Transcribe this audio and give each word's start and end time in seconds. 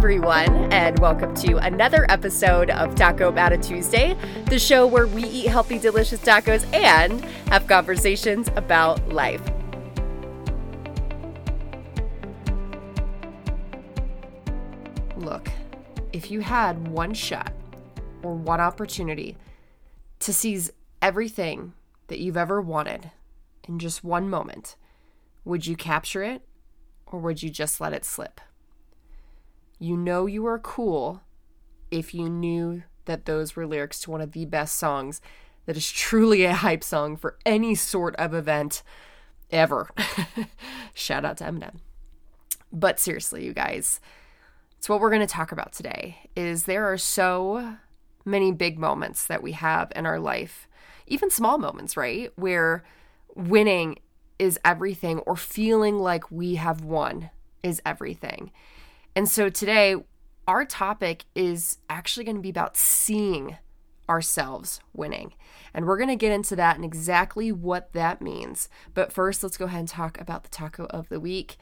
everyone, 0.00 0.72
and 0.72 0.98
welcome 0.98 1.34
to 1.34 1.58
another 1.58 2.06
episode 2.08 2.70
of 2.70 2.94
Taco 2.94 3.28
About 3.28 3.52
a 3.52 3.58
Tuesday, 3.58 4.16
the 4.46 4.58
show 4.58 4.86
where 4.86 5.06
we 5.06 5.24
eat 5.24 5.48
healthy, 5.48 5.78
delicious 5.78 6.18
tacos 6.20 6.64
and 6.74 7.22
have 7.50 7.66
conversations 7.66 8.48
about 8.56 9.06
life. 9.10 9.42
Look, 15.18 15.50
if 16.14 16.30
you 16.30 16.40
had 16.40 16.88
one 16.88 17.12
shot 17.12 17.52
or 18.22 18.34
one 18.34 18.58
opportunity 18.58 19.36
to 20.20 20.32
seize 20.32 20.72
everything 21.02 21.74
that 22.06 22.20
you've 22.20 22.38
ever 22.38 22.62
wanted 22.62 23.10
in 23.68 23.78
just 23.78 24.02
one 24.02 24.30
moment, 24.30 24.76
would 25.44 25.66
you 25.66 25.76
capture 25.76 26.22
it 26.22 26.40
or 27.04 27.18
would 27.18 27.42
you 27.42 27.50
just 27.50 27.82
let 27.82 27.92
it 27.92 28.06
slip? 28.06 28.40
You 29.82 29.96
know 29.96 30.26
you 30.26 30.46
are 30.46 30.58
cool 30.58 31.22
if 31.90 32.12
you 32.12 32.28
knew 32.28 32.82
that 33.06 33.24
those 33.24 33.56
were 33.56 33.66
lyrics 33.66 33.98
to 34.00 34.10
one 34.10 34.20
of 34.20 34.32
the 34.32 34.44
best 34.44 34.76
songs 34.76 35.22
that 35.64 35.74
is 35.74 35.90
truly 35.90 36.44
a 36.44 36.52
hype 36.52 36.84
song 36.84 37.16
for 37.16 37.38
any 37.46 37.74
sort 37.74 38.14
of 38.16 38.34
event 38.34 38.82
ever. 39.50 39.88
Shout 40.94 41.24
out 41.24 41.38
to 41.38 41.44
Eminem. 41.44 41.76
But 42.70 43.00
seriously, 43.00 43.42
you 43.42 43.54
guys, 43.54 44.00
it's 44.76 44.86
what 44.86 45.00
we're 45.00 45.08
going 45.08 45.20
to 45.20 45.26
talk 45.26 45.50
about 45.50 45.72
today 45.72 46.28
is 46.36 46.64
there 46.64 46.92
are 46.92 46.98
so 46.98 47.76
many 48.26 48.52
big 48.52 48.78
moments 48.78 49.26
that 49.28 49.42
we 49.42 49.52
have 49.52 49.90
in 49.96 50.04
our 50.04 50.20
life, 50.20 50.68
even 51.06 51.30
small 51.30 51.56
moments, 51.56 51.96
right? 51.96 52.30
Where 52.36 52.84
winning 53.34 53.98
is 54.38 54.58
everything 54.62 55.20
or 55.20 55.36
feeling 55.36 55.98
like 55.98 56.30
we 56.30 56.56
have 56.56 56.84
won 56.84 57.30
is 57.62 57.80
everything. 57.86 58.50
And 59.14 59.28
so 59.28 59.48
today, 59.48 59.96
our 60.46 60.64
topic 60.64 61.24
is 61.34 61.78
actually 61.88 62.24
going 62.24 62.36
to 62.36 62.42
be 62.42 62.50
about 62.50 62.76
seeing 62.76 63.56
ourselves 64.08 64.80
winning. 64.92 65.34
And 65.72 65.86
we're 65.86 65.96
going 65.96 66.08
to 66.08 66.16
get 66.16 66.32
into 66.32 66.56
that 66.56 66.76
and 66.76 66.84
exactly 66.84 67.52
what 67.52 67.92
that 67.92 68.20
means. 68.20 68.68
But 68.92 69.12
first, 69.12 69.42
let's 69.42 69.56
go 69.56 69.66
ahead 69.66 69.80
and 69.80 69.88
talk 69.88 70.20
about 70.20 70.42
the 70.42 70.48
taco 70.48 70.86
of 70.86 71.08
the 71.08 71.20
week. 71.20 71.56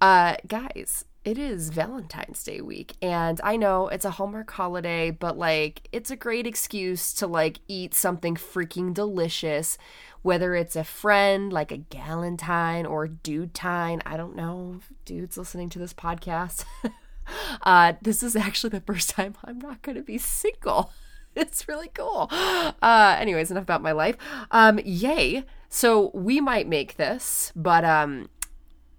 Uh, 0.00 0.36
guys, 0.46 1.06
it 1.24 1.38
is 1.38 1.70
Valentine's 1.70 2.42
Day 2.44 2.60
week. 2.60 2.94
And 3.02 3.40
I 3.42 3.56
know 3.56 3.88
it's 3.88 4.04
a 4.04 4.12
Hallmark 4.12 4.50
holiday, 4.50 5.10
but 5.10 5.36
like, 5.36 5.88
it's 5.92 6.10
a 6.10 6.16
great 6.16 6.46
excuse 6.46 7.12
to 7.14 7.26
like 7.26 7.60
eat 7.68 7.94
something 7.94 8.34
freaking 8.34 8.94
delicious 8.94 9.78
whether 10.22 10.54
it's 10.54 10.76
a 10.76 10.84
friend 10.84 11.52
like 11.52 11.72
a 11.72 11.78
galentine 11.78 12.88
or 12.88 13.06
dude 13.06 13.54
time 13.54 14.00
i 14.06 14.16
don't 14.16 14.36
know 14.36 14.80
dudes 15.04 15.36
listening 15.36 15.68
to 15.68 15.78
this 15.78 15.94
podcast 15.94 16.64
uh, 17.62 17.92
this 18.02 18.22
is 18.22 18.34
actually 18.36 18.70
the 18.70 18.80
first 18.80 19.10
time 19.10 19.34
i'm 19.44 19.58
not 19.58 19.82
going 19.82 19.96
to 19.96 20.02
be 20.02 20.18
single. 20.18 20.92
It's 21.36 21.68
really 21.68 21.90
cool. 21.94 22.26
Uh, 22.32 23.16
anyways 23.16 23.52
enough 23.52 23.62
about 23.62 23.82
my 23.82 23.92
life. 23.92 24.16
Um, 24.50 24.80
yay. 24.84 25.44
So 25.68 26.10
we 26.12 26.40
might 26.40 26.66
make 26.66 26.96
this 26.96 27.52
but 27.54 27.84
um, 27.84 28.28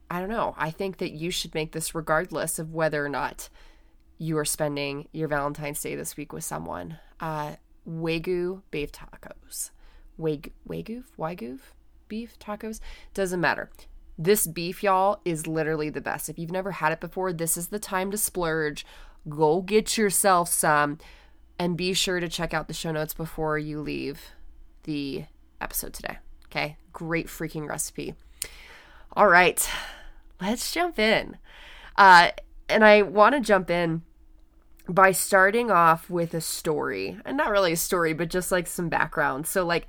i 0.10 0.22
don't 0.22 0.30
know. 0.30 0.56
I 0.58 0.72
think 0.72 1.00
that 1.00 1.12
you 1.12 1.32
should 1.32 1.54
make 1.54 1.74
this 1.74 1.94
regardless 1.94 2.58
of 2.58 2.74
whether 2.74 3.04
or 3.04 3.10
not 3.10 3.50
you 4.18 4.38
are 4.38 4.46
spending 4.46 5.10
your 5.12 5.28
valentine's 5.28 5.82
day 5.82 5.96
this 5.96 6.16
week 6.16 6.32
with 6.32 6.46
someone. 6.46 7.00
Uh, 7.20 7.56
wagyu 7.86 8.62
beef 8.72 8.92
tacos 8.94 9.72
Wag- 10.20 10.54
Wagyu, 10.68 11.04
Wagyu 11.18 11.60
beef 12.08 12.38
tacos. 12.40 12.80
Doesn't 13.14 13.40
matter. 13.40 13.70
This 14.18 14.46
beef, 14.46 14.84
y'all, 14.84 15.22
is 15.24 15.48
literally 15.48 15.90
the 15.90 16.02
best. 16.02 16.28
If 16.28 16.38
you've 16.38 16.52
never 16.52 16.72
had 16.72 16.92
it 16.92 17.00
before, 17.00 17.32
this 17.32 17.56
is 17.56 17.70
the 17.70 17.80
time 17.80 18.12
to 18.12 18.18
splurge. 18.18 18.86
Go 19.30 19.62
get 19.62 19.98
yourself 19.98 20.50
some 20.50 20.98
and 21.58 21.78
be 21.78 21.94
sure 21.94 22.20
to 22.20 22.28
check 22.28 22.54
out 22.54 22.68
the 22.68 22.74
show 22.74 22.92
notes 22.92 23.14
before 23.14 23.58
you 23.58 23.80
leave 23.80 24.32
the 24.84 25.26
episode 25.62 25.94
today. 25.94 26.18
Okay? 26.48 26.78
Great 26.92 27.28
freaking 27.28 27.68
recipe. 27.68 28.14
All 29.14 29.28
right, 29.28 29.70
let's 30.42 30.72
jump 30.72 31.00
in. 31.00 31.38
Uh, 31.96 32.32
and 32.68 32.84
I 32.84 33.02
want 33.02 33.36
to 33.36 33.42
jump 33.42 33.70
in 33.70 34.04
by 34.88 35.12
starting 35.12 35.70
off 35.70 36.10
with 36.10 36.34
a 36.34 36.42
story, 36.42 37.18
and 37.26 37.38
not 37.38 37.52
really 37.52 37.74
a 37.74 37.78
story, 37.78 38.14
but 38.14 38.30
just 38.30 38.52
like 38.52 38.68
some 38.68 38.90
background. 38.90 39.48
So, 39.48 39.66
like, 39.66 39.88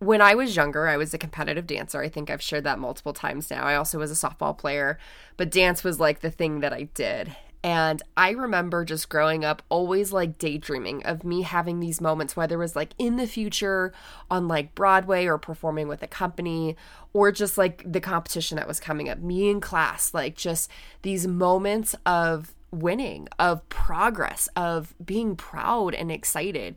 when 0.00 0.22
I 0.22 0.34
was 0.34 0.56
younger, 0.56 0.88
I 0.88 0.96
was 0.96 1.14
a 1.14 1.18
competitive 1.18 1.66
dancer. 1.66 2.00
I 2.00 2.08
think 2.08 2.30
I've 2.30 2.42
shared 2.42 2.64
that 2.64 2.78
multiple 2.78 3.12
times 3.12 3.50
now. 3.50 3.64
I 3.64 3.76
also 3.76 3.98
was 3.98 4.10
a 4.10 4.14
softball 4.14 4.56
player, 4.56 4.98
but 5.36 5.50
dance 5.50 5.84
was 5.84 6.00
like 6.00 6.20
the 6.20 6.30
thing 6.30 6.60
that 6.60 6.72
I 6.72 6.84
did. 6.94 7.36
And 7.62 8.02
I 8.16 8.30
remember 8.30 8.86
just 8.86 9.10
growing 9.10 9.44
up 9.44 9.62
always 9.68 10.12
like 10.12 10.38
daydreaming 10.38 11.04
of 11.04 11.24
me 11.24 11.42
having 11.42 11.80
these 11.80 12.00
moments, 12.00 12.34
whether 12.34 12.54
it 12.54 12.58
was 12.58 12.74
like 12.74 12.94
in 12.98 13.16
the 13.16 13.26
future 13.26 13.92
on 14.30 14.48
like 14.48 14.74
Broadway 14.74 15.26
or 15.26 15.36
performing 15.36 15.86
with 15.86 16.02
a 16.02 16.06
company 16.06 16.76
or 17.12 17.30
just 17.30 17.58
like 17.58 17.84
the 17.90 18.00
competition 18.00 18.56
that 18.56 18.66
was 18.66 18.80
coming 18.80 19.10
up, 19.10 19.18
me 19.18 19.50
in 19.50 19.60
class, 19.60 20.14
like 20.14 20.34
just 20.34 20.70
these 21.02 21.26
moments 21.26 21.94
of 22.06 22.54
winning, 22.70 23.28
of 23.38 23.68
progress, 23.68 24.48
of 24.56 24.94
being 25.04 25.36
proud 25.36 25.92
and 25.92 26.10
excited. 26.10 26.76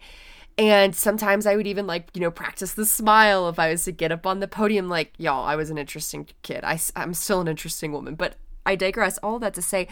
And 0.57 0.95
sometimes 0.95 1.47
I 1.47 1.55
would 1.55 1.65
even 1.65 1.87
like, 1.87 2.09
you 2.13 2.21
know, 2.21 2.29
practice 2.29 2.73
the 2.73 2.85
smile 2.85 3.49
if 3.49 3.57
I 3.57 3.71
was 3.71 3.85
to 3.85 3.91
get 3.91 4.11
up 4.11 4.27
on 4.27 4.39
the 4.39 4.47
podium. 4.47 4.87
Like, 4.87 5.13
y'all, 5.17 5.45
I 5.45 5.55
was 5.55 5.69
an 5.69 5.79
interesting 5.79 6.27
kid. 6.43 6.63
I, 6.63 6.79
I'm 6.95 7.13
still 7.15 7.41
an 7.41 7.47
interesting 7.47 7.91
woman. 7.91 8.15
But 8.15 8.35
I 8.65 8.75
digress. 8.75 9.17
All 9.19 9.39
that 9.39 9.55
to 9.55 9.61
say, 9.61 9.87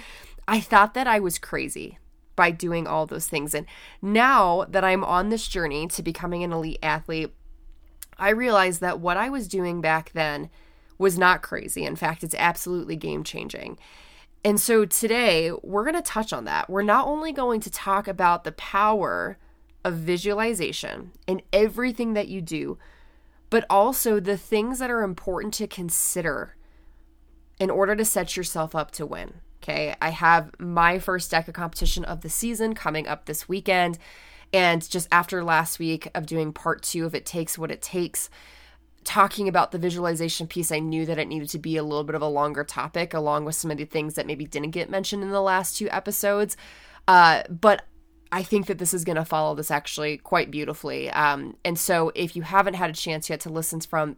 I 0.48 0.60
thought 0.60 0.94
that 0.94 1.08
I 1.08 1.20
was 1.20 1.40
crazy 1.40 1.98
by 2.36 2.52
doing 2.52 2.88
all 2.88 3.06
those 3.06 3.28
things. 3.28 3.56
And 3.56 3.66
now 4.02 4.66
that 4.70 4.84
I'm 4.84 5.04
on 5.04 5.30
this 5.30 5.48
journey 5.48 5.88
to 5.88 6.04
becoming 6.04 6.44
an 6.44 6.54
elite 6.54 6.80
athlete, 6.84 7.34
I 8.18 8.30
realize 8.30 8.80
that 8.80 9.00
what 9.00 9.18
I 9.18 9.30
was 9.30 9.48
doing 9.48 9.82
back 9.82 10.12
then 10.14 10.50
was 10.98 11.18
not 11.18 11.42
crazy. 11.42 11.86
In 11.86 11.96
fact, 11.96 12.24
it's 12.24 12.36
absolutely 12.36 12.96
game 12.96 13.24
changing. 13.24 13.80
And 14.46 14.60
so 14.60 14.86
today, 14.86 15.52
we're 15.64 15.84
going 15.84 15.96
to 15.96 16.02
touch 16.02 16.32
on 16.32 16.46
that. 16.46 16.70
We're 16.70 16.84
not 16.84 17.08
only 17.08 17.32
going 17.32 17.60
to 17.62 17.72
talk 17.72 18.08
about 18.08 18.44
the 18.44 18.52
power 18.52 19.38
of 19.84 19.96
visualization 19.96 21.12
in 21.28 21.42
everything 21.52 22.14
that 22.14 22.28
you 22.28 22.42
do, 22.42 22.78
but 23.50 23.66
also 23.69 24.19
the 24.19 24.38
things 24.38 24.80
that 24.80 24.92
are 24.92 25.03
important 25.03 25.53
to 25.56 25.68
consider 25.68 26.56
in 27.59 27.69
order 27.69 27.96
to 27.96 28.06
set 28.06 28.36
yourself 28.36 28.75
up 28.75 28.91
to 28.91 29.06
win. 29.06 29.36
Okay, 29.62 29.96
I 30.02 30.09
have 30.09 30.52
my 30.59 30.97
first 30.97 31.31
DEKA 31.31 31.53
competition 31.53 32.03
of 32.03 32.22
the 32.22 32.30
season 32.30 32.74
coming 32.74 33.08
up 33.08 33.25
this 33.25 33.47
weekend. 33.47 34.00
And 34.52 34.88
just 34.90 35.08
after 35.12 35.44
last 35.44 35.78
week 35.78 36.09
of 36.16 36.25
doing 36.25 36.52
part 36.52 36.81
two 36.81 37.06
of 37.06 37.14
It 37.14 37.25
Takes 37.25 37.58
What 37.58 37.72
It 37.72 37.81
Takes, 37.81 38.30
talking 39.03 39.47
about 39.47 39.72
the 39.72 39.78
visualization 39.78 40.47
piece, 40.47 40.72
I 40.72 40.80
knew 40.80 41.06
that 41.06 41.20
it 41.20 41.28
needed 41.28 41.50
to 41.50 41.59
be 41.59 41.78
a 41.78 41.84
little 41.84 42.03
bit 42.03 42.16
of 42.16 42.22
a 42.22 42.28
longer 42.28 42.64
topic, 42.64 43.14
along 43.14 43.46
with 43.46 43.56
some 43.56 43.72
of 43.72 43.78
the 43.78 43.86
things 43.86 44.16
that 44.16 44.25
maybe 44.25 44.46
didn't 44.46 44.72
get 44.72 44.90
mentioned 44.90 45.24
in 45.24 45.30
the 45.30 45.41
last 45.41 45.78
two 45.78 45.90
episodes. 45.90 46.58
Uh, 47.08 47.44
but 47.50 47.86
I 48.31 48.44
think 48.44 48.68
that 48.68 48.78
this 48.78 48.94
is 48.94 49.03
going 49.03 49.18
to 49.18 49.25
follow 49.25 49.56
this 49.56 49.72
actually 49.72 50.18
quite 50.18 50.52
beautifully. 50.52 51.09
Um, 51.09 51.58
and 51.66 51.78
so, 51.78 52.12
if 52.16 52.36
you 52.36 52.44
haven't 52.44 52.75
had 52.75 52.90
a 52.90 52.94
chance 52.94 53.30
yet 53.30 53.42
to 53.42 53.50
listen 53.50 53.81
from 53.81 54.16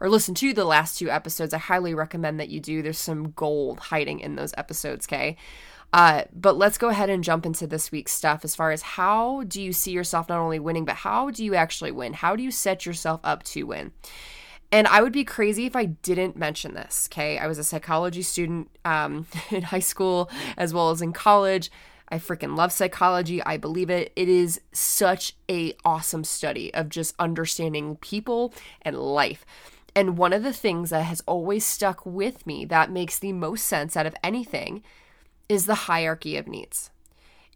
or 0.00 0.08
listen 0.08 0.34
to 0.36 0.52
the 0.52 0.64
last 0.64 0.98
two 0.98 1.10
episodes, 1.10 1.52
I 1.52 1.58
highly 1.58 1.94
recommend 1.94 2.38
that 2.38 2.48
you 2.48 2.60
do. 2.60 2.82
There's 2.82 2.98
some 2.98 3.32
gold 3.32 3.80
hiding 3.80 4.20
in 4.20 4.36
those 4.36 4.54
episodes, 4.56 5.06
okay? 5.06 5.36
Uh, 5.92 6.24
but 6.32 6.56
let's 6.56 6.78
go 6.78 6.88
ahead 6.88 7.10
and 7.10 7.24
jump 7.24 7.46
into 7.46 7.66
this 7.66 7.90
week's 7.90 8.12
stuff 8.12 8.44
as 8.44 8.54
far 8.54 8.70
as 8.70 8.82
how 8.82 9.42
do 9.44 9.62
you 9.62 9.72
see 9.72 9.92
yourself 9.92 10.28
not 10.28 10.38
only 10.38 10.58
winning, 10.58 10.84
but 10.84 10.96
how 10.96 11.30
do 11.30 11.44
you 11.44 11.54
actually 11.54 11.90
win? 11.90 12.12
How 12.12 12.36
do 12.36 12.42
you 12.42 12.50
set 12.50 12.86
yourself 12.86 13.20
up 13.24 13.42
to 13.44 13.64
win? 13.64 13.92
And 14.72 14.86
I 14.88 15.00
would 15.00 15.12
be 15.12 15.24
crazy 15.24 15.64
if 15.64 15.76
I 15.76 15.84
didn't 15.86 16.36
mention 16.36 16.74
this, 16.74 17.08
okay? 17.10 17.38
I 17.38 17.46
was 17.46 17.58
a 17.58 17.64
psychology 17.64 18.22
student 18.22 18.68
um, 18.84 19.26
in 19.50 19.62
high 19.62 19.78
school 19.78 20.30
as 20.56 20.74
well 20.74 20.90
as 20.90 21.02
in 21.02 21.12
college. 21.12 21.70
I 22.08 22.18
freaking 22.18 22.56
love 22.56 22.72
psychology. 22.72 23.42
I 23.42 23.56
believe 23.56 23.90
it. 23.90 24.12
It 24.16 24.28
is 24.28 24.60
such 24.72 25.34
a 25.50 25.74
awesome 25.84 26.24
study 26.24 26.72
of 26.72 26.88
just 26.88 27.14
understanding 27.18 27.96
people 27.96 28.54
and 28.82 28.96
life. 28.96 29.44
And 29.94 30.18
one 30.18 30.32
of 30.32 30.42
the 30.42 30.52
things 30.52 30.90
that 30.90 31.02
has 31.02 31.22
always 31.26 31.64
stuck 31.64 32.04
with 32.04 32.46
me 32.46 32.64
that 32.66 32.90
makes 32.90 33.18
the 33.18 33.32
most 33.32 33.64
sense 33.64 33.96
out 33.96 34.06
of 34.06 34.14
anything 34.22 34.82
is 35.48 35.66
the 35.66 35.74
hierarchy 35.74 36.36
of 36.36 36.46
needs. 36.46 36.90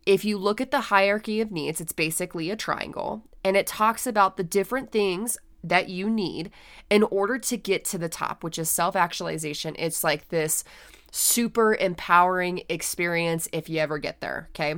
If 0.06 0.24
you 0.24 0.38
look 0.38 0.60
at 0.60 0.70
the 0.70 0.80
hierarchy 0.80 1.40
of 1.40 1.52
needs, 1.52 1.80
it's 1.80 1.92
basically 1.92 2.50
a 2.50 2.56
triangle 2.56 3.22
and 3.44 3.56
it 3.56 3.66
talks 3.66 4.06
about 4.06 4.36
the 4.36 4.44
different 4.44 4.90
things 4.90 5.38
that 5.62 5.88
you 5.88 6.08
need 6.08 6.50
in 6.88 7.02
order 7.04 7.38
to 7.38 7.56
get 7.56 7.84
to 7.84 7.98
the 7.98 8.08
top, 8.08 8.42
which 8.42 8.58
is 8.58 8.70
self 8.70 8.96
actualization. 8.96 9.76
It's 9.78 10.02
like 10.02 10.28
this 10.28 10.64
super 11.10 11.74
empowering 11.74 12.62
experience 12.68 13.48
if 13.52 13.68
you 13.68 13.78
ever 13.78 13.98
get 13.98 14.20
there, 14.20 14.48
okay? 14.50 14.76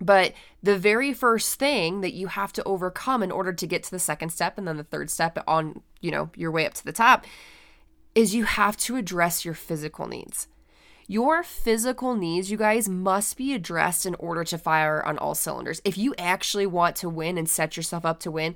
But 0.00 0.32
the 0.62 0.78
very 0.78 1.12
first 1.12 1.58
thing 1.58 2.00
that 2.00 2.14
you 2.14 2.28
have 2.28 2.52
to 2.54 2.64
overcome 2.64 3.22
in 3.22 3.30
order 3.30 3.52
to 3.52 3.66
get 3.66 3.82
to 3.84 3.90
the 3.90 3.98
second 3.98 4.30
step 4.30 4.56
and 4.56 4.66
then 4.66 4.76
the 4.76 4.84
third 4.84 5.10
step 5.10 5.42
on, 5.46 5.82
you 6.00 6.10
know, 6.10 6.30
your 6.36 6.50
way 6.50 6.66
up 6.66 6.74
to 6.74 6.84
the 6.84 6.92
top 6.92 7.26
is 8.14 8.34
you 8.34 8.44
have 8.44 8.76
to 8.78 8.96
address 8.96 9.44
your 9.44 9.54
physical 9.54 10.06
needs. 10.06 10.48
Your 11.06 11.42
physical 11.42 12.14
needs, 12.14 12.50
you 12.50 12.56
guys, 12.56 12.88
must 12.88 13.36
be 13.36 13.52
addressed 13.52 14.06
in 14.06 14.14
order 14.16 14.44
to 14.44 14.56
fire 14.56 15.04
on 15.04 15.18
all 15.18 15.34
cylinders. 15.34 15.82
If 15.84 15.98
you 15.98 16.14
actually 16.16 16.66
want 16.66 16.96
to 16.96 17.08
win 17.08 17.36
and 17.36 17.48
set 17.48 17.76
yourself 17.76 18.04
up 18.04 18.20
to 18.20 18.30
win, 18.30 18.54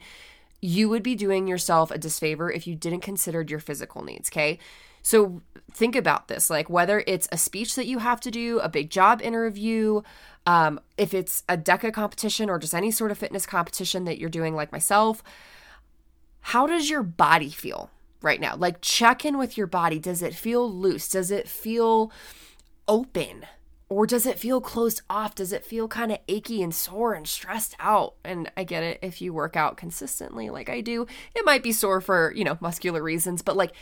you 0.60 0.88
would 0.88 1.02
be 1.02 1.16
doing 1.16 1.46
yourself 1.48 1.90
a 1.90 1.98
disfavor 1.98 2.50
if 2.50 2.66
you 2.66 2.76
didn't 2.76 3.00
consider 3.00 3.42
your 3.42 3.58
physical 3.58 4.02
needs, 4.02 4.30
okay? 4.30 4.58
So 5.04 5.42
think 5.72 5.94
about 5.94 6.28
this 6.28 6.50
like 6.50 6.68
whether 6.70 7.04
it's 7.06 7.28
a 7.30 7.36
speech 7.36 7.76
that 7.76 7.86
you 7.86 7.98
have 7.98 8.20
to 8.22 8.30
do, 8.30 8.58
a 8.60 8.68
big 8.68 8.90
job 8.90 9.22
interview, 9.22 10.02
um, 10.46 10.80
if 10.98 11.14
it's 11.14 11.44
a 11.48 11.56
DEKA 11.56 11.92
competition 11.92 12.50
or 12.50 12.58
just 12.58 12.74
any 12.74 12.90
sort 12.90 13.10
of 13.10 13.18
fitness 13.18 13.46
competition 13.46 14.04
that 14.04 14.18
you're 14.18 14.30
doing, 14.30 14.54
like 14.54 14.72
myself, 14.72 15.22
how 16.40 16.66
does 16.66 16.90
your 16.90 17.02
body 17.02 17.50
feel 17.50 17.90
right 18.20 18.40
now? 18.40 18.56
Like, 18.56 18.80
check 18.80 19.24
in 19.24 19.38
with 19.38 19.56
your 19.56 19.66
body. 19.66 19.98
Does 19.98 20.22
it 20.22 20.34
feel 20.34 20.70
loose? 20.70 21.08
Does 21.08 21.30
it 21.30 21.48
feel 21.48 22.10
open? 22.86 23.46
Or 23.88 24.06
does 24.06 24.26
it 24.26 24.38
feel 24.38 24.60
closed 24.60 25.02
off? 25.08 25.34
Does 25.34 25.52
it 25.52 25.64
feel 25.64 25.88
kind 25.88 26.12
of 26.12 26.18
achy 26.28 26.62
and 26.62 26.74
sore 26.74 27.14
and 27.14 27.26
stressed 27.26 27.76
out? 27.80 28.14
And 28.24 28.50
I 28.56 28.64
get 28.64 28.82
it 28.82 28.98
if 29.02 29.22
you 29.22 29.32
work 29.32 29.56
out 29.56 29.76
consistently 29.76 30.50
like 30.50 30.68
I 30.68 30.80
do, 30.80 31.06
it 31.34 31.44
might 31.46 31.62
be 31.62 31.72
sore 31.72 32.00
for, 32.00 32.32
you 32.34 32.44
know, 32.44 32.58
muscular 32.60 33.02
reasons, 33.02 33.40
but 33.40 33.56
like, 33.56 33.72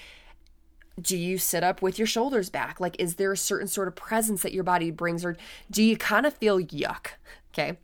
do 1.00 1.16
you 1.16 1.38
sit 1.38 1.64
up 1.64 1.82
with 1.82 1.98
your 1.98 2.06
shoulders 2.06 2.50
back? 2.50 2.80
Like, 2.80 2.96
is 2.98 3.16
there 3.16 3.32
a 3.32 3.36
certain 3.36 3.68
sort 3.68 3.88
of 3.88 3.96
presence 3.96 4.42
that 4.42 4.52
your 4.52 4.64
body 4.64 4.90
brings, 4.90 5.24
or 5.24 5.36
do 5.70 5.82
you 5.82 5.96
kind 5.96 6.26
of 6.26 6.34
feel 6.34 6.60
yuck? 6.60 7.08
Okay. 7.52 7.78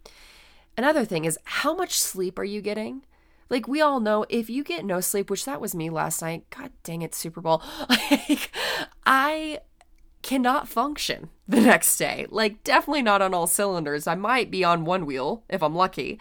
Another 0.77 1.05
thing 1.05 1.25
is, 1.25 1.39
how 1.45 1.75
much 1.75 1.99
sleep 1.99 2.39
are 2.39 2.45
you 2.45 2.61
getting? 2.61 3.03
Like, 3.51 3.67
we 3.67 3.81
all 3.81 4.01
know 4.01 4.27
if 4.29 4.51
you 4.51 4.63
get 4.63 4.85
no 4.85 5.01
sleep, 5.01 5.31
which 5.31 5.45
that 5.47 5.61
was 5.61 5.75
me 5.75 5.91
last 5.91 6.21
night, 6.21 6.45
god 6.51 6.71
dang 6.83 7.03
it, 7.03 7.15
Super 7.15 7.41
Bowl, 7.41 7.63
like, 7.89 8.53
I 9.07 9.61
cannot 10.23 10.69
function 10.69 11.31
the 11.47 11.61
next 11.61 11.97
day. 11.97 12.27
Like, 12.29 12.63
definitely 12.63 13.03
not 13.03 13.23
on 13.23 13.33
all 13.33 13.47
cylinders. 13.47 14.07
I 14.07 14.15
might 14.15 14.51
be 14.51 14.63
on 14.63 14.85
one 14.85 15.07
wheel 15.07 15.45
if 15.49 15.63
I'm 15.63 15.75
lucky 15.75 16.19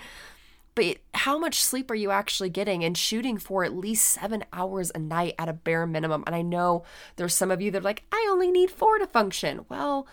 but 0.78 0.98
how 1.16 1.40
much 1.40 1.60
sleep 1.60 1.90
are 1.90 1.96
you 1.96 2.12
actually 2.12 2.52
getting 2.52 2.84
and 2.84 2.96
shooting 2.96 3.40
for 3.40 3.64
at 3.64 3.76
least 3.76 4.06
seven 4.06 4.46
hours 4.54 4.92
a 4.94 5.00
night 5.00 5.34
at 5.40 5.50
a 5.50 5.54
bare 5.54 5.88
minimum? 5.88 6.24
And 6.28 6.36
I 6.36 6.44
know 6.44 6.84
there's 7.16 7.34
some 7.34 7.50
of 7.50 7.60
you 7.60 7.72
that 7.72 7.80
are 7.80 7.82
like, 7.82 8.04
I 8.12 8.28
only 8.30 8.52
need 8.52 8.70
four 8.70 9.00
to 9.00 9.08
function. 9.08 9.66
Well, 9.70 10.06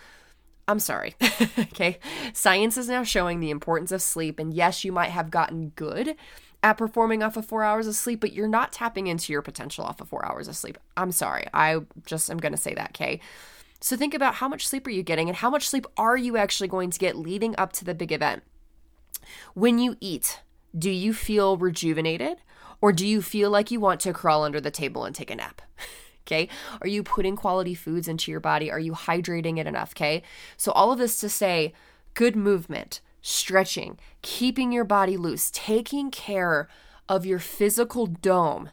I'm 0.67 0.79
sorry. 0.79 1.13
okay. 1.59 1.99
Science 2.33 2.77
is 2.77 2.89
now 2.89 3.03
showing 3.03 3.39
the 3.39 3.51
importance 3.51 3.91
of 3.91 4.01
sleep. 4.01 4.39
And 4.39 4.55
yes, 4.55 4.83
you 4.83 4.91
might 4.91 5.11
have 5.11 5.29
gotten 5.29 5.69
good 5.75 6.15
at 6.63 6.79
performing 6.79 7.21
off 7.21 7.37
of 7.37 7.45
four 7.45 7.63
hours 7.63 7.85
of 7.85 7.93
sleep, 7.93 8.19
but 8.19 8.33
you're 8.33 8.47
not 8.47 8.73
tapping 8.73 9.05
into 9.05 9.31
your 9.31 9.43
potential 9.43 9.85
off 9.85 10.01
of 10.01 10.09
four 10.09 10.25
hours 10.25 10.47
of 10.47 10.55
sleep. 10.55 10.79
I'm 10.97 11.11
sorry. 11.11 11.45
I 11.53 11.81
just 12.07 12.31
am 12.31 12.37
going 12.37 12.53
to 12.53 12.57
say 12.57 12.73
that, 12.73 12.89
okay? 12.89 13.19
So 13.81 13.95
think 13.95 14.15
about 14.15 14.33
how 14.33 14.47
much 14.47 14.67
sleep 14.67 14.87
are 14.87 14.91
you 14.91 15.03
getting 15.03 15.29
and 15.29 15.37
how 15.37 15.51
much 15.51 15.69
sleep 15.69 15.85
are 15.95 16.17
you 16.17 16.37
actually 16.37 16.69
going 16.69 16.89
to 16.89 16.97
get 16.97 17.15
leading 17.15 17.53
up 17.55 17.71
to 17.73 17.85
the 17.85 17.93
big 17.93 18.11
event? 18.11 18.41
When 19.53 19.77
you 19.77 19.95
eat, 20.01 20.39
do 20.77 20.89
you 20.89 21.13
feel 21.13 21.57
rejuvenated 21.57 22.37
or 22.81 22.91
do 22.91 23.07
you 23.07 23.21
feel 23.21 23.49
like 23.49 23.71
you 23.71 23.79
want 23.79 23.99
to 24.01 24.13
crawl 24.13 24.43
under 24.43 24.61
the 24.61 24.71
table 24.71 25.05
and 25.05 25.15
take 25.15 25.31
a 25.31 25.35
nap? 25.35 25.61
okay. 26.27 26.49
Are 26.81 26.87
you 26.87 27.03
putting 27.03 27.35
quality 27.35 27.73
foods 27.73 28.07
into 28.07 28.31
your 28.31 28.39
body? 28.39 28.71
Are 28.71 28.79
you 28.79 28.93
hydrating 28.93 29.57
it 29.57 29.67
enough? 29.67 29.93
Okay. 29.93 30.23
So, 30.57 30.71
all 30.71 30.91
of 30.91 30.99
this 30.99 31.19
to 31.21 31.29
say 31.29 31.73
good 32.13 32.35
movement, 32.35 33.01
stretching, 33.21 33.97
keeping 34.21 34.71
your 34.71 34.83
body 34.83 35.17
loose, 35.17 35.49
taking 35.51 36.11
care 36.11 36.67
of 37.07 37.25
your 37.25 37.39
physical 37.39 38.07
dome 38.07 38.69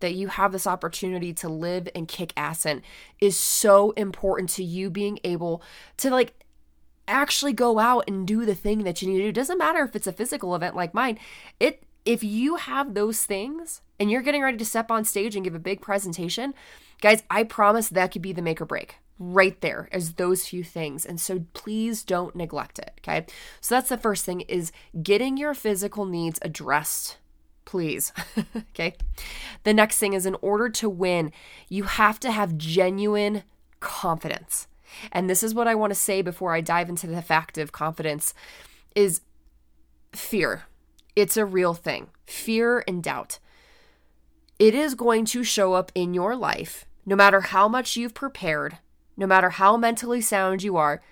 that 0.00 0.14
you 0.14 0.28
have 0.28 0.52
this 0.52 0.66
opportunity 0.66 1.32
to 1.34 1.48
live 1.48 1.88
and 1.94 2.08
kick 2.08 2.32
ass 2.36 2.66
in 2.66 2.82
is 3.20 3.38
so 3.38 3.92
important 3.92 4.48
to 4.50 4.64
you 4.64 4.90
being 4.90 5.18
able 5.24 5.62
to 5.98 6.10
like 6.10 6.34
actually 7.10 7.52
go 7.52 7.78
out 7.78 8.04
and 8.08 8.26
do 8.26 8.46
the 8.46 8.54
thing 8.54 8.84
that 8.84 9.02
you 9.02 9.08
need 9.08 9.18
to 9.18 9.24
do. 9.24 9.32
Doesn't 9.32 9.58
matter 9.58 9.82
if 9.82 9.94
it's 9.96 10.06
a 10.06 10.12
physical 10.12 10.54
event 10.54 10.76
like 10.76 10.94
mine. 10.94 11.18
It 11.58 11.82
if 12.04 12.24
you 12.24 12.56
have 12.56 12.94
those 12.94 13.24
things 13.24 13.82
and 13.98 14.10
you're 14.10 14.22
getting 14.22 14.42
ready 14.42 14.56
to 14.56 14.64
step 14.64 14.90
on 14.90 15.04
stage 15.04 15.36
and 15.36 15.44
give 15.44 15.54
a 15.54 15.58
big 15.58 15.82
presentation, 15.82 16.54
guys, 17.02 17.22
I 17.30 17.44
promise 17.44 17.88
that 17.88 18.12
could 18.12 18.22
be 18.22 18.32
the 18.32 18.42
make 18.42 18.60
or 18.60 18.64
break 18.64 18.96
right 19.18 19.60
there 19.60 19.88
as 19.92 20.14
those 20.14 20.46
few 20.46 20.64
things. 20.64 21.04
And 21.04 21.20
so 21.20 21.44
please 21.52 22.02
don't 22.02 22.34
neglect 22.34 22.78
it, 22.78 22.92
okay? 23.00 23.26
So 23.60 23.74
that's 23.74 23.90
the 23.90 23.98
first 23.98 24.24
thing 24.24 24.40
is 24.42 24.72
getting 25.02 25.36
your 25.36 25.52
physical 25.52 26.06
needs 26.06 26.38
addressed. 26.42 27.18
Please. 27.66 28.12
okay. 28.56 28.96
The 29.62 29.74
next 29.74 29.98
thing 29.98 30.14
is 30.14 30.24
in 30.26 30.36
order 30.40 30.70
to 30.70 30.88
win, 30.88 31.32
you 31.68 31.84
have 31.84 32.18
to 32.20 32.32
have 32.32 32.56
genuine 32.56 33.44
confidence. 33.78 34.66
And 35.12 35.28
this 35.28 35.42
is 35.42 35.54
what 35.54 35.68
I 35.68 35.74
want 35.74 35.92
to 35.92 35.98
say 35.98 36.22
before 36.22 36.54
I 36.54 36.60
dive 36.60 36.88
into 36.88 37.06
the 37.06 37.22
fact 37.22 37.58
of 37.58 37.72
confidence 37.72 38.34
is 38.94 39.20
fear. 40.12 40.64
It's 41.16 41.36
a 41.36 41.44
real 41.44 41.74
thing. 41.74 42.08
Fear 42.26 42.84
and 42.86 43.02
doubt. 43.02 43.38
It 44.58 44.74
is 44.74 44.94
going 44.94 45.24
to 45.26 45.42
show 45.42 45.74
up 45.74 45.90
in 45.94 46.14
your 46.14 46.36
life 46.36 46.86
no 47.06 47.16
matter 47.16 47.40
how 47.40 47.66
much 47.66 47.96
you've 47.96 48.14
prepared, 48.14 48.78
no 49.16 49.26
matter 49.26 49.50
how 49.50 49.76
mentally 49.76 50.20
sound 50.20 50.62
you 50.62 50.76
are, 50.76 51.02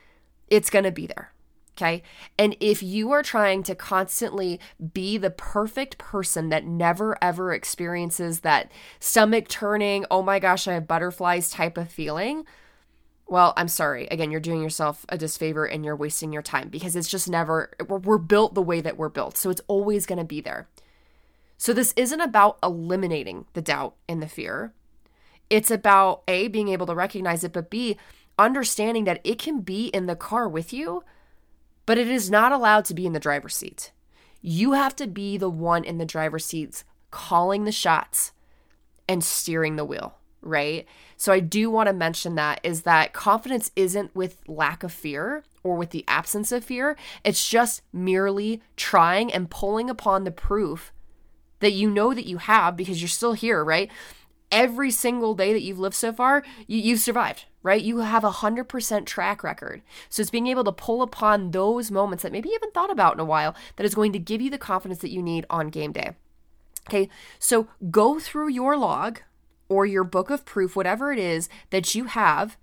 it's 0.49 0.71
going 0.71 0.85
to 0.85 0.93
be 0.93 1.07
there. 1.07 1.33
Okay. 1.77 2.03
And 2.37 2.57
if 2.59 2.83
you 2.83 3.13
are 3.13 3.23
trying 3.23 3.63
to 3.65 3.75
constantly 3.75 4.59
be 4.93 5.17
the 5.17 5.31
perfect 5.31 5.97
person 5.97 6.49
that 6.49 6.65
never 6.65 7.17
ever 7.23 7.53
experiences 7.53 8.41
that 8.41 8.71
stomach 8.99 9.47
turning, 9.49 10.05
oh 10.11 10.23
my 10.23 10.41
gosh, 10.41 10.67
I 10.67 10.75
have 10.75 10.89
butterflies 10.89 11.51
type 11.51 11.79
of 11.79 11.89
feeling, 11.89 12.45
well, 13.29 13.53
I'm 13.57 13.69
sorry. 13.69 14.07
Again, 14.07 14.31
you're 14.31 14.41
doing 14.41 14.63
yourself 14.63 15.05
a 15.11 15.19
disfavor 15.19 15.67
and 15.67 15.85
you're 15.85 15.95
wasting 15.95 16.33
your 16.33 16.43
time 16.43 16.69
because 16.69 16.97
it's 16.97 17.11
just 17.11 17.29
never, 17.29 17.71
we're, 17.87 17.99
we're 17.99 18.19
built 18.19 18.55
the 18.55 18.63
way 18.63 18.81
that 18.81 18.97
we're 18.97 19.11
built. 19.11 19.37
So 19.37 19.51
it's 19.51 19.61
always 19.69 20.07
going 20.07 20.19
to 20.19 20.25
be 20.25 20.41
there. 20.41 20.67
So 21.59 21.75
this 21.75 21.93
isn't 21.97 22.21
about 22.21 22.59
eliminating 22.63 23.45
the 23.53 23.61
doubt 23.61 23.97
and 24.09 24.23
the 24.23 24.29
fear. 24.29 24.73
It's 25.51 25.71
about 25.71 26.23
A, 26.27 26.49
being 26.49 26.69
able 26.69 26.87
to 26.87 26.95
recognize 26.95 27.45
it, 27.45 27.53
but 27.53 27.69
B, 27.69 27.99
understanding 28.39 29.05
that 29.05 29.21
it 29.25 29.39
can 29.39 29.61
be 29.61 29.89
in 29.89 30.07
the 30.07 30.17
car 30.17 30.49
with 30.49 30.73
you, 30.73 31.05
but 31.85 31.99
it 31.99 32.09
is 32.09 32.31
not 32.31 32.53
allowed 32.53 32.85
to 32.87 32.95
be 32.95 33.07
in 33.07 33.13
the 33.13 33.21
driver's 33.21 33.57
seat. 33.57 33.93
You 34.41 34.73
have 34.73 34.97
to 34.97 35.07
be 35.07 35.37
the 35.37 35.51
one 35.51 35.85
in 35.85 35.99
the 35.99 36.07
driver's 36.07 36.45
seats 36.45 36.85
calling 37.11 37.65
the 37.65 37.73
shots 37.73 38.33
and 39.09 39.25
steering 39.25 39.77
the 39.77 39.85
wheel 39.85 40.18
right? 40.49 40.87
So 41.17 41.33
I 41.33 41.41
do 41.41 41.71
want 41.71 41.89
to 41.89 41.93
mention 41.93 42.35
that 42.37 42.61
is 42.63 42.83
that 42.83 43.13
confidence 43.13 43.71
isn't 43.77 44.15
with 44.15 44.41
lack 44.47 44.83
of 44.83 44.93
fear 44.93 45.43
or 45.63 45.77
with 45.77 45.91
the 45.91 46.05
absence 46.09 46.53
of 46.53 46.65
fear. 46.65 46.97
It's 47.25 47.49
just 47.49 47.83
merely 47.93 48.63
trying 48.77 49.33
and 49.33 49.51
pulling 49.51 49.91
upon 49.91 50.25
the 50.25 50.31
proof 50.31 50.93
that 51.61 51.73
you 51.73 51.91
know 51.91 52.15
that 52.15 52.27
you 52.27 52.39
have 52.39 52.77
because 52.77 53.01
you're 53.01 53.09
still 53.09 53.33
here, 53.33 53.65
right? 53.65 53.91
Every 54.51 54.91
single 54.91 55.35
day 55.35 55.53
that 55.53 55.63
you've 55.63 55.79
lived 55.79 55.97
so 55.97 56.13
far, 56.13 56.43
you, 56.67 56.79
you've 56.79 57.01
survived, 57.01 57.45
right? 57.63 57.83
You 57.83 57.99
have 57.99 58.25
a 58.25 58.31
hundred 58.31 58.65
percent 58.65 59.07
track 59.07 59.43
record. 59.43 59.83
So 60.09 60.23
it's 60.23 60.31
being 60.31 60.47
able 60.47 60.65
to 60.65 60.73
pull 60.73 61.03
upon 61.03 61.51
those 61.51 61.91
moments 61.91 62.23
that 62.23 62.33
maybe 62.33 62.49
you 62.49 62.55
haven't 62.55 62.75
thought 62.75 62.91
about 62.91 63.15
in 63.15 63.21
a 63.21 63.25
while 63.25 63.55
that 63.77 63.85
is 63.85 63.95
going 63.95 64.13
to 64.13 64.19
give 64.19 64.41
you 64.41 64.51
the 64.51 64.59
confidence 64.59 65.01
that 65.01 65.11
you 65.11 65.23
need 65.23 65.45
on 65.51 65.69
game 65.69 65.93
day. 65.93 66.13
Okay, 66.89 67.11
so 67.39 67.69
go 67.91 68.19
through 68.19 68.49
your 68.49 68.77
log 68.79 69.21
or 69.69 69.87
your 69.87 70.05
book 70.05 70.31
of 70.31 70.45
proof, 70.45 70.75
whatever 70.77 71.13
it 71.13 71.19
is 71.19 71.49
that 71.71 71.95
you 71.95 72.05
have, 72.05 72.57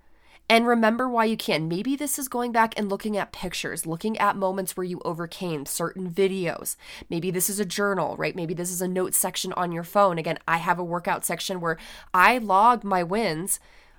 and 0.48 0.66
remember 0.66 1.08
why 1.08 1.24
you 1.24 1.36
can. 1.36 1.66
Maybe 1.66 1.96
this 1.96 2.18
is 2.18 2.28
going 2.28 2.52
back 2.52 2.74
and 2.76 2.88
looking 2.88 3.16
at 3.16 3.32
pictures, 3.32 3.84
looking 3.84 4.16
at 4.18 4.36
moments 4.36 4.76
where 4.76 4.84
you 4.84 5.00
overcame 5.04 5.66
certain 5.66 6.10
videos. 6.10 6.76
Maybe 7.10 7.30
this 7.30 7.50
is 7.50 7.58
a 7.58 7.64
journal, 7.64 8.16
right? 8.16 8.36
Maybe 8.36 8.54
this 8.54 8.70
is 8.70 8.80
a 8.80 8.88
note 8.88 9.14
section 9.14 9.52
on 9.54 9.72
your 9.72 9.82
phone. 9.82 10.18
Again, 10.18 10.38
I 10.46 10.58
have 10.58 10.78
a 10.78 10.84
workout 10.84 11.24
section 11.24 11.60
where 11.60 11.78
I 12.14 12.38
log 12.38 12.84
my 12.84 13.02
wins 13.02 13.58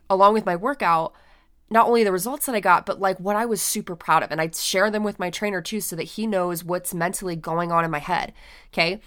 along 0.10 0.34
with 0.34 0.46
my 0.46 0.56
workout 0.56 1.14
not 1.70 1.88
only 1.88 2.04
the 2.04 2.14
results 2.14 2.46
that 2.46 2.56
I 2.56 2.62
got, 2.62 2.86
but 2.86 3.02
like 3.02 3.20
what 3.20 3.36
I 3.36 3.46
was 3.46 3.62
super 3.62 3.98
proud 3.98 4.24
of. 4.24 4.32
And 4.32 4.40
I 4.40 4.50
share 4.52 4.90
them 4.90 5.04
with 5.04 5.20
my 5.20 5.30
trainer 5.30 5.62
too, 5.62 5.82
so 5.82 5.98
that 5.98 6.04
he 6.04 6.26
knows 6.26 6.64
what's 6.64 6.94
mentally 6.94 7.36
going 7.36 7.74
on 7.74 7.84
in 7.84 7.92
my 7.92 8.00
head. 8.00 8.32
Okay. 8.72 9.02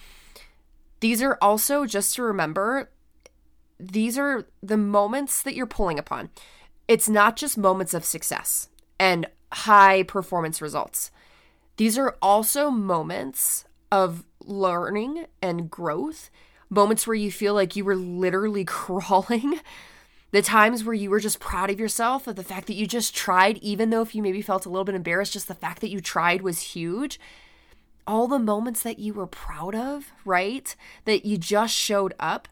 These 1.01 1.23
are 1.23 1.39
also 1.41 1.87
just 1.87 2.15
to 2.17 2.23
remember 2.23 2.91
these 3.81 4.19
are 4.19 4.47
the 4.63 4.77
moments 4.77 5.43
that 5.43 5.55
you're 5.55 5.67
pulling 5.67 5.99
upon. 5.99 6.31
It's 6.89 7.09
not 7.09 7.37
just 7.37 7.57
moments 7.57 7.95
of 7.95 8.05
success 8.05 8.69
and 8.99 9.27
high 9.53 10.03
performance 10.03 10.61
results. 10.61 11.11
These 11.77 11.97
are 11.97 12.17
also 12.21 12.71
moments 12.71 13.65
of 13.91 14.25
learning 14.45 15.27
and 15.41 15.71
growth, 15.71 16.31
moments 16.69 17.07
where 17.07 17.15
you 17.15 17.33
feel 17.33 17.55
like 17.55 17.77
you 17.77 17.85
were 17.85 17.97
literally 17.97 18.65
crawling, 18.67 19.61
the 20.33 20.43
times 20.43 20.85
where 20.85 20.95
you 20.95 21.11
were 21.11 21.21
just 21.21 21.41
proud 21.41 21.71
of 21.71 21.81
yourself, 21.81 22.27
of 22.27 22.37
the 22.37 22.45
fact 22.45 22.67
that 22.69 22.75
you 22.75 22.87
just 22.87 23.15
tried, 23.15 23.59
even 23.59 23.91
though 23.91 24.03
if 24.03 24.15
you 24.15 24.23
maybe 24.23 24.43
felt 24.43 24.67
a 24.67 24.69
little 24.69 24.85
bit 24.85 24.95
embarrassed, 24.95 25.33
just 25.33 25.49
the 25.49 25.55
fact 25.55 25.81
that 25.81 25.91
you 25.91 26.01
tried 26.01 26.43
was 26.43 26.61
huge. 26.61 27.19
All 28.07 28.29
the 28.29 28.39
moments 28.39 28.83
that 28.83 28.99
you 28.99 29.13
were 29.13 29.27
proud 29.27 29.75
of, 29.75 30.13
right? 30.25 30.75
That 31.05 31.25
you 31.25 31.37
just 31.37 31.75
showed 31.75 32.15
up 32.19 32.49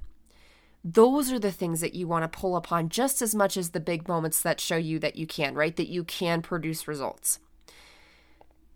those 0.95 1.31
are 1.31 1.39
the 1.39 1.53
things 1.53 1.81
that 1.81 1.95
you 1.95 2.09
want 2.09 2.31
to 2.31 2.39
pull 2.39 2.57
upon 2.57 2.89
just 2.89 3.21
as 3.21 3.35
much 3.35 3.57
as 3.57 3.71
the 3.71 3.81
big 3.81 4.09
moments 4.09 4.41
that 4.41 4.61
show 4.61 4.77
you 4.77 4.99
that 5.01 5.17
you 5.17 5.27
can, 5.27 5.55
right? 5.55 5.77
That 5.77 5.89
you 5.89 6.05
can 6.05 6.41
produce 6.41 6.89
results. 6.89 7.41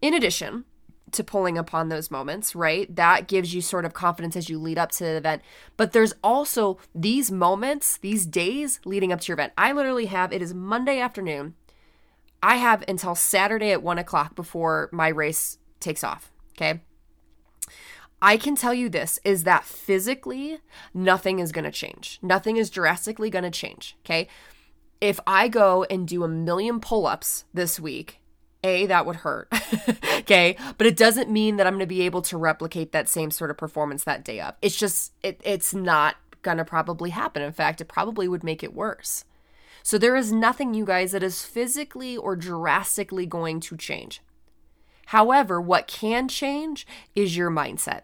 In 0.00 0.12
addition 0.12 0.64
to 1.12 1.25
pulling 1.25 1.57
upon 1.57 1.88
those 1.88 2.11
moments, 2.11 2.54
right? 2.54 2.95
That 2.95 3.28
gives 3.28 3.54
you 3.54 3.61
sort 3.61 3.85
of 3.85 3.95
confidence 3.95 4.37
as 4.37 4.49
you 4.49 4.59
lead 4.59 4.78
up 4.78 4.90
to 4.92 5.04
the 5.04 5.16
event. 5.16 5.42
But 5.76 5.92
there's 5.92 6.14
also 6.23 6.78
these 6.95 7.31
moments, 7.31 7.99
these 7.99 8.26
days 8.26 8.81
leading 8.85 9.12
up 9.12 9.21
to 9.21 9.28
your 9.28 9.35
event. 9.35 9.52
I 9.57 9.73
literally 9.73 10.07
have, 10.07 10.33
it 10.33 10.42
is 10.42 10.54
Monday 10.54 11.00
afternoon. 11.00 11.54
I 12.42 12.57
have 12.57 12.83
until 12.88 13.14
Saturday 13.14 13.73
at 13.73 13.83
one 13.83 13.99
o'clock 13.99 14.35
before 14.35 14.88
my 14.92 15.09
race 15.09 15.59
takes 15.81 16.02
off. 16.02 16.33
Okay. 16.57 16.81
I 18.23 18.37
can 18.37 18.55
tell 18.55 18.73
you 18.73 18.88
this 18.88 19.19
is 19.25 19.43
that 19.43 19.64
physically, 19.64 20.61
nothing 20.95 21.41
is 21.41 21.50
going 21.50 21.64
to 21.64 21.73
change. 21.73 22.21
Nothing 22.23 22.57
is 22.57 22.71
drastically 22.71 23.31
going 23.31 23.43
to 23.43 23.50
change. 23.50 23.97
Okay. 24.07 24.29
If 25.00 25.19
I 25.26 25.49
go 25.49 25.83
and 25.91 26.07
do 26.07 26.23
a 26.23 26.29
million 26.29 26.79
pull 26.79 27.09
ups 27.09 27.45
this 27.52 27.81
week, 27.81 28.21
A, 28.62 28.87
that 28.87 29.07
would 29.07 29.17
hurt. 29.17 29.49
okay. 30.19 30.57
But 30.79 30.87
it 30.87 30.97
doesn't 30.97 31.31
mean 31.31 31.57
that 31.57 31.67
I'm 31.67 31.73
going 31.73 31.81
to 31.81 31.87
be 31.87 32.02
able 32.02 32.23
to 32.23 32.38
replicate 32.38 32.93
that 32.93 33.09
same 33.09 33.33
sort 33.33 33.50
of 33.50 33.59
performance 33.59 34.05
that 34.05 34.25
day 34.25 34.38
up. 34.38 34.57
It's 34.62 34.76
just, 34.76 35.12
it, 35.25 35.41
it's 35.45 35.75
not 35.75 36.14
going 36.43 36.59
to 36.59 36.64
probably 36.64 37.11
happen. 37.11 37.43
In 37.43 37.52
fact, 37.52 37.81
it 37.81 37.87
probably 37.87 38.29
would 38.29 38.45
make 38.45 38.62
it 38.62 38.73
worse. 38.73 39.25
So 39.83 39.99
there 39.99 40.14
is 40.14 40.31
nothing, 40.31 40.75
you 40.75 40.85
guys, 40.85 41.11
that 41.11 41.25
is 41.25 41.43
physically 41.43 42.17
or 42.17 42.37
drastically 42.37 43.26
going 43.26 43.59
to 43.59 43.76
change. 43.76 44.23
However, 45.07 45.61
what 45.61 45.88
can 45.88 46.29
change 46.29 46.87
is 47.17 47.37
your 47.37 47.50
mindset 47.50 48.02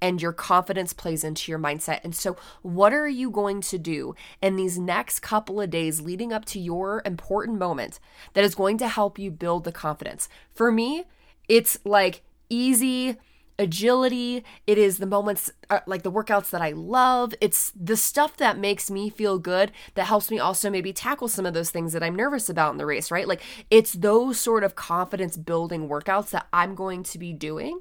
and 0.00 0.20
your 0.20 0.32
confidence 0.32 0.92
plays 0.92 1.24
into 1.24 1.50
your 1.50 1.58
mindset. 1.58 2.00
And 2.04 2.14
so, 2.14 2.36
what 2.62 2.92
are 2.92 3.08
you 3.08 3.30
going 3.30 3.60
to 3.62 3.78
do 3.78 4.14
in 4.42 4.56
these 4.56 4.78
next 4.78 5.20
couple 5.20 5.60
of 5.60 5.70
days 5.70 6.00
leading 6.00 6.32
up 6.32 6.44
to 6.46 6.60
your 6.60 7.02
important 7.04 7.58
moment 7.58 7.98
that 8.34 8.44
is 8.44 8.54
going 8.54 8.78
to 8.78 8.88
help 8.88 9.18
you 9.18 9.30
build 9.30 9.64
the 9.64 9.72
confidence? 9.72 10.28
For 10.54 10.70
me, 10.70 11.04
it's 11.48 11.78
like 11.84 12.22
easy 12.48 13.16
agility. 13.58 14.44
It 14.66 14.78
is 14.78 14.98
the 14.98 15.06
moments 15.06 15.50
uh, 15.70 15.80
like 15.86 16.02
the 16.02 16.12
workouts 16.12 16.50
that 16.50 16.62
I 16.62 16.70
love. 16.72 17.34
It's 17.40 17.72
the 17.74 17.96
stuff 17.96 18.36
that 18.36 18.58
makes 18.58 18.90
me 18.90 19.10
feel 19.10 19.38
good 19.38 19.72
that 19.94 20.04
helps 20.04 20.30
me 20.30 20.38
also 20.38 20.70
maybe 20.70 20.92
tackle 20.92 21.28
some 21.28 21.46
of 21.46 21.54
those 21.54 21.70
things 21.70 21.92
that 21.92 22.02
I'm 22.02 22.14
nervous 22.14 22.48
about 22.48 22.72
in 22.72 22.78
the 22.78 22.86
race, 22.86 23.10
right? 23.10 23.26
Like 23.26 23.42
it's 23.70 23.92
those 23.92 24.38
sort 24.38 24.64
of 24.64 24.74
confidence 24.74 25.36
building 25.36 25.88
workouts 25.88 26.30
that 26.30 26.46
I'm 26.52 26.74
going 26.74 27.02
to 27.04 27.18
be 27.18 27.32
doing 27.32 27.80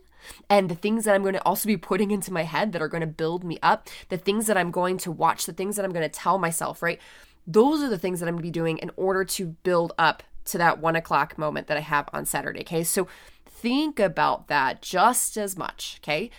and 0.49 0.69
the 0.69 0.75
things 0.75 1.05
that 1.05 1.15
I'm 1.15 1.21
going 1.21 1.33
to 1.33 1.45
also 1.45 1.67
be 1.67 1.77
putting 1.77 2.11
into 2.11 2.33
my 2.33 2.43
head 2.43 2.71
that 2.71 2.81
are 2.81 2.87
going 2.87 3.01
to 3.01 3.07
build 3.07 3.43
me 3.43 3.59
up, 3.61 3.89
the 4.09 4.17
things 4.17 4.47
that 4.47 4.57
I'm 4.57 4.71
going 4.71 4.97
to 4.99 5.11
watch, 5.11 5.45
the 5.45 5.53
things 5.53 5.75
that 5.75 5.85
I'm 5.85 5.91
going 5.91 6.09
to 6.09 6.09
tell 6.09 6.37
myself, 6.37 6.81
right? 6.81 6.99
Those 7.47 7.81
are 7.81 7.89
the 7.89 7.97
things 7.97 8.19
that 8.19 8.27
I'm 8.27 8.35
going 8.35 8.43
to 8.43 8.47
be 8.47 8.51
doing 8.51 8.77
in 8.77 8.91
order 8.95 9.23
to 9.23 9.47
build 9.63 9.93
up 9.97 10.23
to 10.45 10.57
that 10.57 10.79
one 10.79 10.95
o'clock 10.95 11.37
moment 11.37 11.67
that 11.67 11.77
I 11.77 11.81
have 11.81 12.09
on 12.13 12.25
Saturday. 12.25 12.61
Okay. 12.61 12.83
So 12.83 13.07
think 13.45 13.99
about 13.99 14.47
that 14.47 14.81
just 14.81 15.37
as 15.37 15.57
much. 15.57 15.99
Okay. 16.03 16.29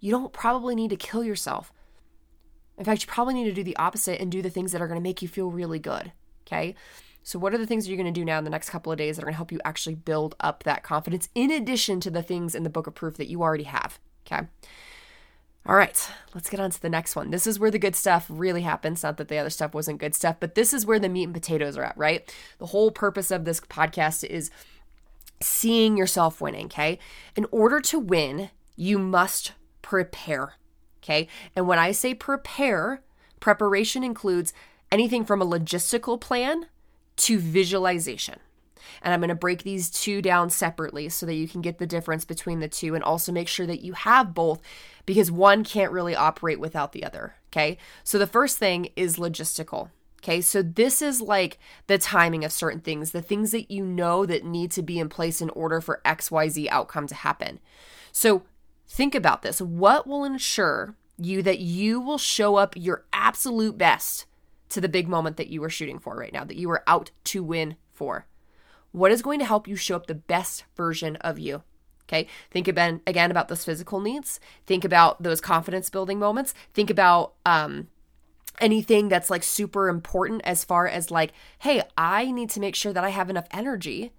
You 0.00 0.10
don't 0.10 0.32
probably 0.32 0.74
need 0.74 0.90
to 0.90 0.96
kill 0.96 1.24
yourself. 1.24 1.72
In 2.78 2.84
fact, 2.84 3.02
you 3.02 3.08
probably 3.08 3.34
need 3.34 3.44
to 3.44 3.52
do 3.52 3.64
the 3.64 3.76
opposite 3.76 4.20
and 4.20 4.30
do 4.30 4.42
the 4.42 4.50
things 4.50 4.72
that 4.72 4.82
are 4.82 4.86
going 4.86 5.00
to 5.00 5.02
make 5.02 5.22
you 5.22 5.28
feel 5.28 5.50
really 5.50 5.78
good. 5.78 6.12
Okay. 6.46 6.74
So, 7.26 7.40
what 7.40 7.52
are 7.52 7.58
the 7.58 7.66
things 7.66 7.88
you're 7.88 7.96
going 7.96 8.06
to 8.06 8.20
do 8.20 8.24
now 8.24 8.38
in 8.38 8.44
the 8.44 8.50
next 8.50 8.70
couple 8.70 8.92
of 8.92 8.98
days 8.98 9.16
that 9.16 9.22
are 9.22 9.26
going 9.26 9.32
to 9.32 9.36
help 9.36 9.50
you 9.50 9.60
actually 9.64 9.96
build 9.96 10.36
up 10.38 10.62
that 10.62 10.84
confidence 10.84 11.28
in 11.34 11.50
addition 11.50 11.98
to 12.02 12.08
the 12.08 12.22
things 12.22 12.54
in 12.54 12.62
the 12.62 12.70
book 12.70 12.86
of 12.86 12.94
proof 12.94 13.16
that 13.16 13.26
you 13.26 13.42
already 13.42 13.64
have? 13.64 13.98
Okay. 14.24 14.46
All 15.66 15.74
right, 15.74 16.08
let's 16.34 16.48
get 16.48 16.60
on 16.60 16.70
to 16.70 16.80
the 16.80 16.88
next 16.88 17.16
one. 17.16 17.32
This 17.32 17.48
is 17.48 17.58
where 17.58 17.72
the 17.72 17.80
good 17.80 17.96
stuff 17.96 18.26
really 18.28 18.62
happens. 18.62 19.02
Not 19.02 19.16
that 19.16 19.26
the 19.26 19.38
other 19.38 19.50
stuff 19.50 19.74
wasn't 19.74 19.98
good 19.98 20.14
stuff, 20.14 20.36
but 20.38 20.54
this 20.54 20.72
is 20.72 20.86
where 20.86 21.00
the 21.00 21.08
meat 21.08 21.24
and 21.24 21.34
potatoes 21.34 21.76
are 21.76 21.82
at, 21.82 21.98
right? 21.98 22.32
The 22.58 22.66
whole 22.66 22.92
purpose 22.92 23.32
of 23.32 23.44
this 23.44 23.58
podcast 23.58 24.22
is 24.22 24.52
seeing 25.42 25.96
yourself 25.96 26.40
winning, 26.40 26.66
okay? 26.66 27.00
In 27.34 27.46
order 27.50 27.80
to 27.80 27.98
win, 27.98 28.50
you 28.76 29.00
must 29.00 29.50
prepare, 29.82 30.54
okay? 31.02 31.26
And 31.56 31.66
when 31.66 31.80
I 31.80 31.90
say 31.90 32.14
prepare, 32.14 33.02
preparation 33.40 34.04
includes 34.04 34.52
anything 34.92 35.24
from 35.24 35.42
a 35.42 35.46
logistical 35.46 36.20
plan 36.20 36.66
to 37.16 37.38
visualization. 37.38 38.38
And 39.02 39.12
I'm 39.12 39.20
going 39.20 39.28
to 39.28 39.34
break 39.34 39.62
these 39.62 39.90
two 39.90 40.22
down 40.22 40.50
separately 40.50 41.08
so 41.08 41.26
that 41.26 41.34
you 41.34 41.48
can 41.48 41.60
get 41.60 41.78
the 41.78 41.86
difference 41.86 42.24
between 42.24 42.60
the 42.60 42.68
two 42.68 42.94
and 42.94 43.04
also 43.04 43.32
make 43.32 43.48
sure 43.48 43.66
that 43.66 43.82
you 43.82 43.92
have 43.92 44.34
both 44.34 44.60
because 45.04 45.30
one 45.30 45.64
can't 45.64 45.92
really 45.92 46.14
operate 46.14 46.60
without 46.60 46.92
the 46.92 47.04
other. 47.04 47.34
Okay. 47.52 47.78
So 48.04 48.18
the 48.18 48.26
first 48.26 48.58
thing 48.58 48.88
is 48.96 49.16
logistical. 49.16 49.90
Okay. 50.22 50.40
So 50.40 50.62
this 50.62 51.02
is 51.02 51.20
like 51.20 51.58
the 51.86 51.98
timing 51.98 52.44
of 52.44 52.52
certain 52.52 52.80
things, 52.80 53.12
the 53.12 53.22
things 53.22 53.52
that 53.52 53.70
you 53.70 53.84
know 53.84 54.26
that 54.26 54.44
need 54.44 54.70
to 54.72 54.82
be 54.82 54.98
in 54.98 55.08
place 55.08 55.40
in 55.40 55.50
order 55.50 55.80
for 55.80 56.00
XYZ 56.04 56.68
outcome 56.68 57.06
to 57.06 57.14
happen. 57.14 57.60
So 58.12 58.42
think 58.88 59.14
about 59.14 59.42
this. 59.42 59.60
What 59.60 60.06
will 60.06 60.24
ensure 60.24 60.96
you 61.18 61.42
that 61.42 61.60
you 61.60 62.00
will 62.00 62.18
show 62.18 62.56
up 62.56 62.74
your 62.76 63.04
absolute 63.12 63.78
best 63.78 64.26
to 64.70 64.80
the 64.80 64.88
big 64.88 65.08
moment 65.08 65.36
that 65.36 65.48
you 65.48 65.62
are 65.64 65.70
shooting 65.70 65.98
for 65.98 66.16
right 66.16 66.32
now, 66.32 66.44
that 66.44 66.56
you 66.56 66.70
are 66.70 66.82
out 66.86 67.10
to 67.24 67.42
win 67.42 67.76
for? 67.92 68.26
What 68.92 69.12
is 69.12 69.22
going 69.22 69.38
to 69.40 69.44
help 69.44 69.68
you 69.68 69.76
show 69.76 69.96
up 69.96 70.06
the 70.06 70.14
best 70.14 70.64
version 70.76 71.16
of 71.16 71.38
you? 71.38 71.62
Okay. 72.08 72.28
Think 72.50 72.68
again, 72.68 73.00
again 73.06 73.30
about 73.30 73.48
those 73.48 73.64
physical 73.64 74.00
needs. 74.00 74.38
Think 74.64 74.84
about 74.84 75.22
those 75.22 75.40
confidence 75.40 75.90
building 75.90 76.18
moments. 76.18 76.54
Think 76.72 76.88
about 76.88 77.34
um, 77.44 77.88
anything 78.60 79.08
that's 79.08 79.28
like 79.28 79.42
super 79.42 79.88
important 79.88 80.42
as 80.44 80.64
far 80.64 80.86
as 80.86 81.10
like, 81.10 81.32
hey, 81.58 81.82
I 81.96 82.30
need 82.30 82.50
to 82.50 82.60
make 82.60 82.74
sure 82.74 82.92
that 82.92 83.04
I 83.04 83.10
have 83.10 83.28
enough 83.28 83.46
energy. 83.50 84.12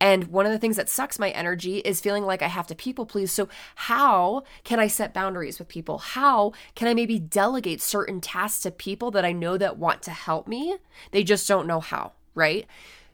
And 0.00 0.24
one 0.24 0.44
of 0.44 0.52
the 0.52 0.58
things 0.58 0.76
that 0.76 0.88
sucks 0.88 1.18
my 1.18 1.30
energy 1.30 1.78
is 1.78 2.00
feeling 2.00 2.24
like 2.24 2.42
I 2.42 2.48
have 2.48 2.66
to 2.66 2.74
people 2.74 3.06
please. 3.06 3.32
So, 3.32 3.48
how 3.74 4.42
can 4.64 4.78
I 4.78 4.86
set 4.86 5.14
boundaries 5.14 5.58
with 5.58 5.68
people? 5.68 5.98
How 5.98 6.52
can 6.74 6.88
I 6.88 6.94
maybe 6.94 7.18
delegate 7.18 7.80
certain 7.80 8.20
tasks 8.20 8.62
to 8.62 8.70
people 8.70 9.10
that 9.12 9.24
I 9.24 9.32
know 9.32 9.56
that 9.56 9.78
want 9.78 10.02
to 10.02 10.10
help 10.10 10.46
me? 10.46 10.76
They 11.12 11.22
just 11.22 11.48
don't 11.48 11.66
know 11.66 11.80
how, 11.80 12.12
right? 12.34 12.66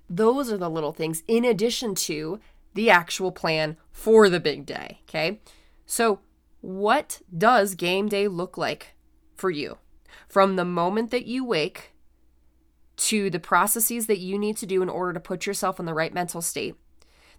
Those 0.09 0.51
are 0.51 0.59
the 0.59 0.71
little 0.71 0.93
things 0.93 1.23
in 1.29 1.45
addition 1.45 1.95
to 1.97 2.41
the 2.75 2.91
actual 2.91 3.33
plan 3.33 3.77
for 3.93 4.29
the 4.29 4.41
big 4.41 4.67
day. 4.67 5.01
Okay. 5.09 5.41
So, 5.87 6.21
what 6.61 7.21
does 7.37 7.75
game 7.75 8.09
day 8.09 8.29
look 8.29 8.57
like 8.57 8.95
for 9.37 9.51
you? 9.51 9.79
From 10.29 10.57
the 10.57 10.65
moment 10.65 11.11
that 11.11 11.27
you 11.27 11.45
wake 11.45 11.93
to 13.01 13.31
the 13.31 13.41
processes 13.41 14.07
that 14.07 14.19
you 14.19 14.39
need 14.39 14.57
to 14.59 14.67
do 14.67 14.83
in 14.83 14.89
order 14.89 15.15
to 15.15 15.21
put 15.21 15.47
yourself 15.47 15.81
in 15.81 15.87
the 15.87 15.95
right 15.95 16.13
mental 16.13 16.43
state 16.43 16.77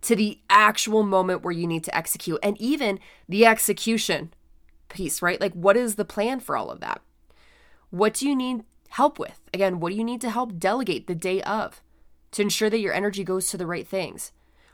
to 0.01 0.15
the 0.15 0.39
actual 0.49 1.03
moment 1.03 1.43
where 1.43 1.53
you 1.53 1.67
need 1.67 1.83
to 1.83 1.95
execute 1.95 2.39
and 2.41 2.59
even 2.59 2.99
the 3.29 3.45
execution 3.45 4.33
piece, 4.89 5.21
right? 5.21 5.39
Like, 5.39 5.53
what 5.53 5.77
is 5.77 5.95
the 5.95 6.05
plan 6.05 6.39
for 6.39 6.57
all 6.57 6.71
of 6.71 6.79
that? 6.79 7.01
What 7.91 8.15
do 8.15 8.27
you 8.27 8.35
need 8.35 8.63
help 8.89 9.19
with? 9.19 9.39
Again, 9.53 9.79
what 9.79 9.91
do 9.91 9.97
you 9.97 10.03
need 10.03 10.21
to 10.21 10.31
help 10.31 10.57
delegate 10.57 11.05
the 11.05 11.15
day 11.15 11.41
of 11.43 11.81
to 12.31 12.41
ensure 12.41 12.69
that 12.69 12.79
your 12.79 12.93
energy 12.93 13.23
goes 13.23 13.49
to 13.49 13.57
the 13.57 13.67
right 13.67 13.87
things? 13.87 14.31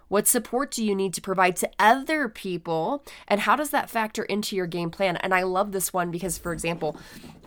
What 0.08 0.26
support 0.26 0.72
do 0.72 0.86
you 0.86 0.96
need 0.96 1.14
to 1.16 1.22
provide 1.22 1.58
to 1.58 1.70
other 1.78 2.30
people? 2.30 3.04
And 3.28 3.42
how 3.42 3.58
does 3.58 3.72
that 3.72 3.90
factor 3.90 4.24
into 4.24 4.56
your 4.56 4.68
game 4.68 4.90
plan? 4.90 5.18
And 5.18 5.34
I 5.34 5.44
love 5.44 5.74
this 5.74 5.92
one 5.92 6.12
because, 6.12 6.38
for 6.38 6.54
example, 6.54 6.96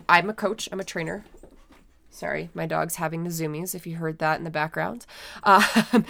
I'm 0.07 0.29
a 0.29 0.33
coach, 0.33 0.69
I'm 0.71 0.79
a 0.79 0.83
trainer. 0.83 1.25
Sorry, 2.11 2.49
my 2.53 2.65
dog's 2.65 2.97
having 2.97 3.23
the 3.23 3.29
zoomies 3.29 3.73
if 3.73 3.87
you 3.87 3.95
heard 3.95 4.19
that 4.19 4.37
in 4.37 4.43
the 4.43 4.49
background. 4.49 5.05
Uh, 5.43 5.63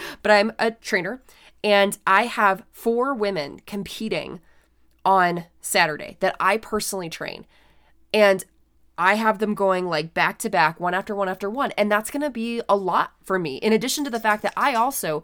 but 0.21 0.31
I'm 0.31 0.51
a 0.59 0.71
trainer 0.71 1.21
and 1.63 1.97
I 2.05 2.23
have 2.23 2.63
four 2.71 3.13
women 3.13 3.61
competing 3.65 4.41
on 5.05 5.45
Saturday 5.61 6.17
that 6.19 6.35
I 6.39 6.57
personally 6.57 7.09
train. 7.09 7.45
And 8.13 8.43
I 8.97 9.15
have 9.15 9.39
them 9.39 9.55
going 9.55 9.87
like 9.87 10.13
back 10.13 10.37
to 10.39 10.49
back, 10.49 10.79
one 10.79 10.93
after 10.93 11.15
one 11.15 11.29
after 11.29 11.49
one. 11.49 11.71
And 11.71 11.91
that's 11.91 12.11
going 12.11 12.21
to 12.21 12.29
be 12.29 12.61
a 12.67 12.75
lot 12.75 13.13
for 13.23 13.39
me. 13.39 13.57
In 13.57 13.73
addition 13.73 14.03
to 14.03 14.09
the 14.09 14.19
fact 14.19 14.43
that 14.43 14.53
I 14.57 14.73
also 14.73 15.23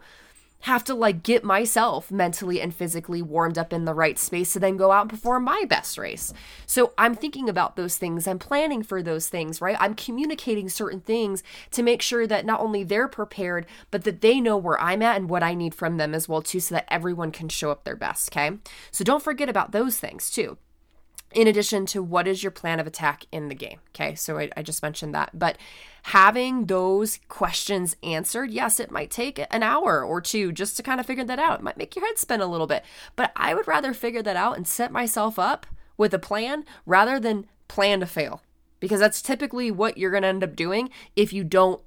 have 0.60 0.84
to 0.84 0.94
like 0.94 1.22
get 1.22 1.44
myself 1.44 2.10
mentally 2.10 2.60
and 2.60 2.74
physically 2.74 3.22
warmed 3.22 3.56
up 3.56 3.72
in 3.72 3.84
the 3.84 3.94
right 3.94 4.18
space 4.18 4.52
to 4.52 4.58
then 4.58 4.76
go 4.76 4.90
out 4.90 5.02
and 5.02 5.10
perform 5.10 5.44
my 5.44 5.64
best 5.68 5.96
race. 5.96 6.32
So 6.66 6.92
I'm 6.98 7.14
thinking 7.14 7.48
about 7.48 7.76
those 7.76 7.96
things. 7.96 8.26
I'm 8.26 8.38
planning 8.38 8.82
for 8.82 9.02
those 9.02 9.28
things, 9.28 9.60
right? 9.60 9.76
I'm 9.78 9.94
communicating 9.94 10.68
certain 10.68 11.00
things 11.00 11.42
to 11.70 11.82
make 11.82 12.02
sure 12.02 12.26
that 12.26 12.44
not 12.44 12.60
only 12.60 12.84
they're 12.84 13.08
prepared, 13.08 13.66
but 13.90 14.04
that 14.04 14.20
they 14.20 14.40
know 14.40 14.56
where 14.56 14.80
I'm 14.80 15.02
at 15.02 15.16
and 15.16 15.30
what 15.30 15.42
I 15.42 15.54
need 15.54 15.74
from 15.74 15.96
them 15.96 16.14
as 16.14 16.28
well 16.28 16.42
too 16.42 16.60
so 16.60 16.74
that 16.74 16.86
everyone 16.88 17.30
can 17.30 17.48
show 17.48 17.70
up 17.70 17.84
their 17.84 17.96
best, 17.96 18.30
okay? 18.32 18.58
So 18.90 19.04
don't 19.04 19.22
forget 19.22 19.48
about 19.48 19.72
those 19.72 19.98
things 19.98 20.30
too 20.30 20.58
in 21.34 21.46
addition 21.46 21.84
to 21.86 22.02
what 22.02 22.26
is 22.26 22.42
your 22.42 22.50
plan 22.50 22.80
of 22.80 22.86
attack 22.86 23.26
in 23.30 23.48
the 23.48 23.54
game. 23.54 23.80
Okay, 23.90 24.14
so 24.14 24.38
I, 24.38 24.50
I, 24.56 24.62
just 24.62 24.82
mentioned 24.82 25.14
that. 25.14 25.38
But 25.38 25.58
having 26.04 26.66
those 26.66 27.20
questions 27.28 27.96
answered, 28.02 28.50
yes, 28.50 28.80
it 28.80 28.90
might 28.90 29.10
take 29.10 29.44
an 29.50 29.62
hour 29.62 30.02
or 30.02 30.20
two 30.20 30.52
just 30.52 30.76
to 30.78 30.82
kind 30.82 31.00
of 31.00 31.06
figure 31.06 31.24
that 31.24 31.38
out. 31.38 31.60
It 31.60 31.62
might 31.62 31.76
make 31.76 31.94
your 31.94 32.06
head 32.06 32.18
spin 32.18 32.40
a 32.40 32.46
little 32.46 32.66
bit. 32.66 32.82
But 33.14 33.32
I 33.36 33.54
would 33.54 33.68
rather 33.68 33.92
figure 33.92 34.22
that 34.22 34.36
out 34.36 34.56
and 34.56 34.66
set 34.66 34.90
myself 34.90 35.38
up 35.38 35.66
with 35.98 36.14
a 36.14 36.18
plan 36.18 36.64
rather 36.86 37.20
than 37.20 37.46
plan 37.68 38.00
to 38.00 38.06
fail. 38.06 38.42
because 38.80 39.00
that's 39.00 39.20
typically 39.20 39.70
what 39.70 39.98
you're 39.98 40.10
going 40.10 40.22
to 40.22 40.28
end 40.28 40.44
up 40.44 40.54
doing 40.54 40.88
if 41.16 41.32
you 41.32 41.42
don't 41.44 41.82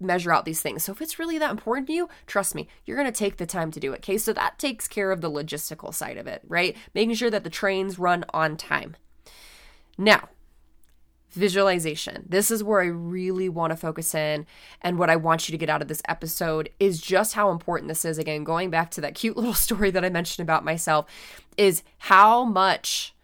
measure 0.00 0.32
out 0.32 0.44
these 0.44 0.60
things. 0.60 0.84
So 0.84 0.92
if 0.92 1.00
it's 1.00 1.18
really 1.18 1.38
that 1.38 1.50
important 1.50 1.86
to 1.88 1.92
you, 1.92 2.08
trust 2.26 2.54
me, 2.54 2.68
you're 2.84 2.96
going 2.96 3.10
to 3.10 3.18
take 3.18 3.36
the 3.36 3.46
time 3.46 3.70
to 3.72 3.80
do 3.80 3.92
it. 3.92 3.98
Okay. 3.98 4.18
So 4.18 4.32
that 4.32 4.58
takes 4.58 4.88
care 4.88 5.10
of 5.10 5.20
the 5.20 5.30
logistical 5.30 5.94
side 5.94 6.16
of 6.16 6.26
it, 6.26 6.42
right? 6.46 6.76
Making 6.94 7.14
sure 7.14 7.30
that 7.30 7.44
the 7.44 7.50
trains 7.50 7.98
run 7.98 8.24
on 8.32 8.56
time. 8.56 8.96
Now, 9.98 10.28
visualization. 11.30 12.24
This 12.28 12.50
is 12.50 12.64
where 12.64 12.80
I 12.80 12.86
really 12.86 13.48
want 13.48 13.70
to 13.70 13.76
focus 13.76 14.14
in. 14.14 14.46
And 14.80 14.98
what 14.98 15.10
I 15.10 15.16
want 15.16 15.48
you 15.48 15.52
to 15.52 15.58
get 15.58 15.68
out 15.68 15.82
of 15.82 15.88
this 15.88 16.02
episode 16.08 16.70
is 16.80 17.00
just 17.00 17.34
how 17.34 17.50
important 17.50 17.88
this 17.88 18.04
is. 18.04 18.18
Again, 18.18 18.42
going 18.42 18.70
back 18.70 18.90
to 18.92 19.00
that 19.02 19.14
cute 19.14 19.36
little 19.36 19.54
story 19.54 19.90
that 19.90 20.04
I 20.04 20.08
mentioned 20.08 20.44
about 20.44 20.64
myself, 20.64 21.06
is 21.56 21.82
how 21.98 22.44
much 22.44 23.14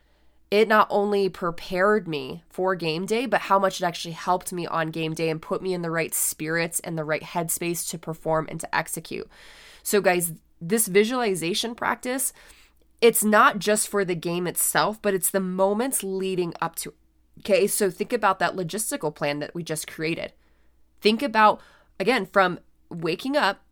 it 0.52 0.68
not 0.68 0.87
only 0.90 1.30
prepared 1.30 2.06
me 2.06 2.42
for 2.50 2.75
game 2.75 3.06
day, 3.06 3.25
but 3.25 3.40
how 3.40 3.59
much 3.59 3.80
it 3.80 3.87
actually 3.87 4.12
helped 4.12 4.52
me 4.52 4.66
on 4.66 4.90
game 4.90 5.14
day 5.14 5.30
and 5.30 5.40
put 5.40 5.62
me 5.62 5.73
in 5.73 5.80
the 5.80 5.90
right 5.90 6.12
spirits 6.12 6.78
and 6.80 6.99
the 6.99 7.06
right 7.06 7.23
headspace 7.23 7.88
to 7.88 7.97
perform 7.97 8.47
and 8.50 8.61
to 8.61 8.75
execute. 8.75 9.26
So, 9.82 10.02
guys, 10.02 10.35
this 10.61 10.88
visualization 10.88 11.75
practice, 11.75 12.35
it's 13.00 13.25
not 13.25 13.61
just 13.61 13.88
for 13.88 14.04
the 14.04 14.14
game 14.14 14.47
itself, 14.47 15.00
but 15.00 15.14
it's 15.14 15.30
the 15.30 15.40
moments 15.40 16.04
leading 16.04 16.52
up 16.61 16.76
to 16.76 16.90
it. 16.90 16.97
Okay, 17.38 17.66
so 17.66 17.90
think 17.90 18.12
about 18.12 18.38
that 18.38 18.54
logistical 18.54 19.14
plan 19.14 19.38
that 19.38 19.54
we 19.54 19.62
just 19.62 19.87
created. 19.87 20.35
Think 21.00 21.23
about, 21.23 21.62
again, 21.99 22.26
from 22.26 22.61
waking 22.90 23.38
up 23.38 23.62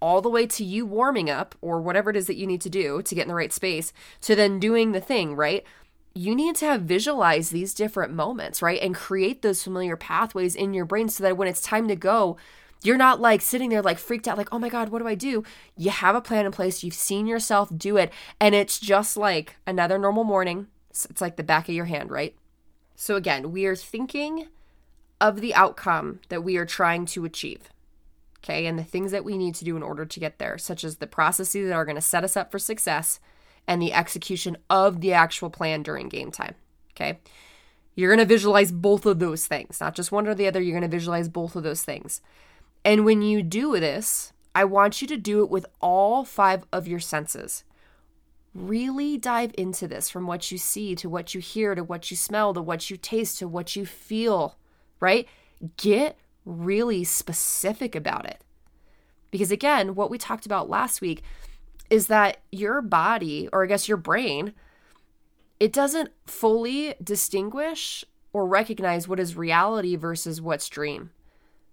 all 0.00 0.22
the 0.22 0.30
way 0.30 0.46
to 0.46 0.62
you 0.62 0.86
warming 0.86 1.28
up 1.28 1.56
or 1.60 1.80
whatever 1.80 2.10
it 2.10 2.16
is 2.16 2.28
that 2.28 2.36
you 2.36 2.46
need 2.46 2.60
to 2.60 2.70
do 2.70 3.02
to 3.02 3.14
get 3.16 3.22
in 3.22 3.28
the 3.28 3.34
right 3.34 3.52
space 3.52 3.92
to 4.20 4.36
then 4.36 4.60
doing 4.60 4.92
the 4.92 5.00
thing, 5.00 5.34
right? 5.34 5.64
You 6.18 6.34
need 6.34 6.56
to 6.56 6.66
have 6.66 6.82
visualize 6.82 7.50
these 7.50 7.72
different 7.72 8.12
moments, 8.12 8.60
right? 8.60 8.82
And 8.82 8.92
create 8.92 9.42
those 9.42 9.62
familiar 9.62 9.96
pathways 9.96 10.56
in 10.56 10.74
your 10.74 10.84
brain 10.84 11.08
so 11.08 11.22
that 11.22 11.36
when 11.36 11.46
it's 11.46 11.60
time 11.60 11.86
to 11.86 11.94
go, 11.94 12.36
you're 12.82 12.96
not 12.96 13.20
like 13.20 13.40
sitting 13.40 13.70
there 13.70 13.82
like 13.82 13.98
freaked 13.98 14.26
out, 14.26 14.36
like, 14.36 14.48
oh 14.50 14.58
my 14.58 14.68
God, 14.68 14.88
what 14.88 14.98
do 14.98 15.06
I 15.06 15.14
do? 15.14 15.44
You 15.76 15.90
have 15.90 16.16
a 16.16 16.20
plan 16.20 16.44
in 16.44 16.50
place. 16.50 16.82
You've 16.82 16.94
seen 16.94 17.28
yourself 17.28 17.70
do 17.76 17.96
it. 17.96 18.12
And 18.40 18.52
it's 18.52 18.80
just 18.80 19.16
like 19.16 19.56
another 19.64 19.96
normal 19.96 20.24
morning. 20.24 20.66
It's 20.90 21.20
like 21.20 21.36
the 21.36 21.44
back 21.44 21.68
of 21.68 21.74
your 21.76 21.84
hand, 21.84 22.10
right? 22.10 22.34
So 22.96 23.14
again, 23.14 23.52
we 23.52 23.66
are 23.66 23.76
thinking 23.76 24.48
of 25.20 25.40
the 25.40 25.54
outcome 25.54 26.18
that 26.30 26.42
we 26.42 26.56
are 26.56 26.66
trying 26.66 27.06
to 27.06 27.24
achieve. 27.24 27.68
Okay. 28.42 28.66
And 28.66 28.76
the 28.76 28.84
things 28.84 29.12
that 29.12 29.24
we 29.24 29.38
need 29.38 29.54
to 29.56 29.64
do 29.64 29.76
in 29.76 29.84
order 29.84 30.04
to 30.04 30.20
get 30.20 30.40
there, 30.40 30.58
such 30.58 30.82
as 30.82 30.96
the 30.96 31.06
processes 31.06 31.68
that 31.68 31.74
are 31.74 31.84
going 31.84 31.94
to 31.94 32.02
set 32.02 32.24
us 32.24 32.36
up 32.36 32.50
for 32.50 32.58
success 32.58 33.20
and 33.68 33.80
the 33.80 33.92
execution 33.92 34.56
of 34.70 35.00
the 35.00 35.12
actual 35.12 35.50
plan 35.50 35.82
during 35.84 36.08
game 36.08 36.32
time. 36.32 36.56
Okay. 36.92 37.20
You're 37.94 38.10
going 38.10 38.26
to 38.26 38.34
visualize 38.34 38.72
both 38.72 39.06
of 39.06 39.18
those 39.18 39.46
things, 39.46 39.80
not 39.80 39.94
just 39.94 40.10
one 40.10 40.26
or 40.26 40.34
the 40.34 40.48
other. 40.48 40.60
You're 40.60 40.78
going 40.78 40.88
to 40.90 40.96
visualize 40.96 41.28
both 41.28 41.54
of 41.54 41.62
those 41.62 41.84
things. 41.84 42.20
And 42.84 43.04
when 43.04 43.22
you 43.22 43.42
do 43.42 43.78
this, 43.78 44.32
I 44.54 44.64
want 44.64 45.02
you 45.02 45.08
to 45.08 45.16
do 45.16 45.42
it 45.42 45.50
with 45.50 45.66
all 45.80 46.24
five 46.24 46.64
of 46.72 46.88
your 46.88 47.00
senses. 47.00 47.64
Really 48.54 49.18
dive 49.18 49.52
into 49.58 49.86
this 49.86 50.08
from 50.08 50.26
what 50.26 50.50
you 50.50 50.58
see 50.58 50.94
to 50.94 51.08
what 51.08 51.34
you 51.34 51.40
hear 51.40 51.74
to 51.74 51.84
what 51.84 52.10
you 52.10 52.16
smell 52.16 52.54
to 52.54 52.62
what 52.62 52.88
you 52.88 52.96
taste 52.96 53.38
to 53.38 53.48
what 53.48 53.76
you 53.76 53.84
feel, 53.84 54.56
right? 55.00 55.28
Get 55.76 56.16
really 56.44 57.04
specific 57.04 57.94
about 57.94 58.26
it. 58.26 58.42
Because 59.30 59.50
again, 59.50 59.94
what 59.94 60.10
we 60.10 60.16
talked 60.18 60.46
about 60.46 60.70
last 60.70 61.00
week, 61.00 61.22
is 61.90 62.08
that 62.08 62.38
your 62.52 62.82
body, 62.82 63.48
or 63.52 63.64
I 63.64 63.66
guess 63.66 63.88
your 63.88 63.96
brain, 63.96 64.52
it 65.60 65.72
doesn't 65.72 66.10
fully 66.26 66.94
distinguish 67.02 68.04
or 68.32 68.46
recognize 68.46 69.08
what 69.08 69.20
is 69.20 69.36
reality 69.36 69.96
versus 69.96 70.40
what's 70.40 70.68
dream. 70.68 71.10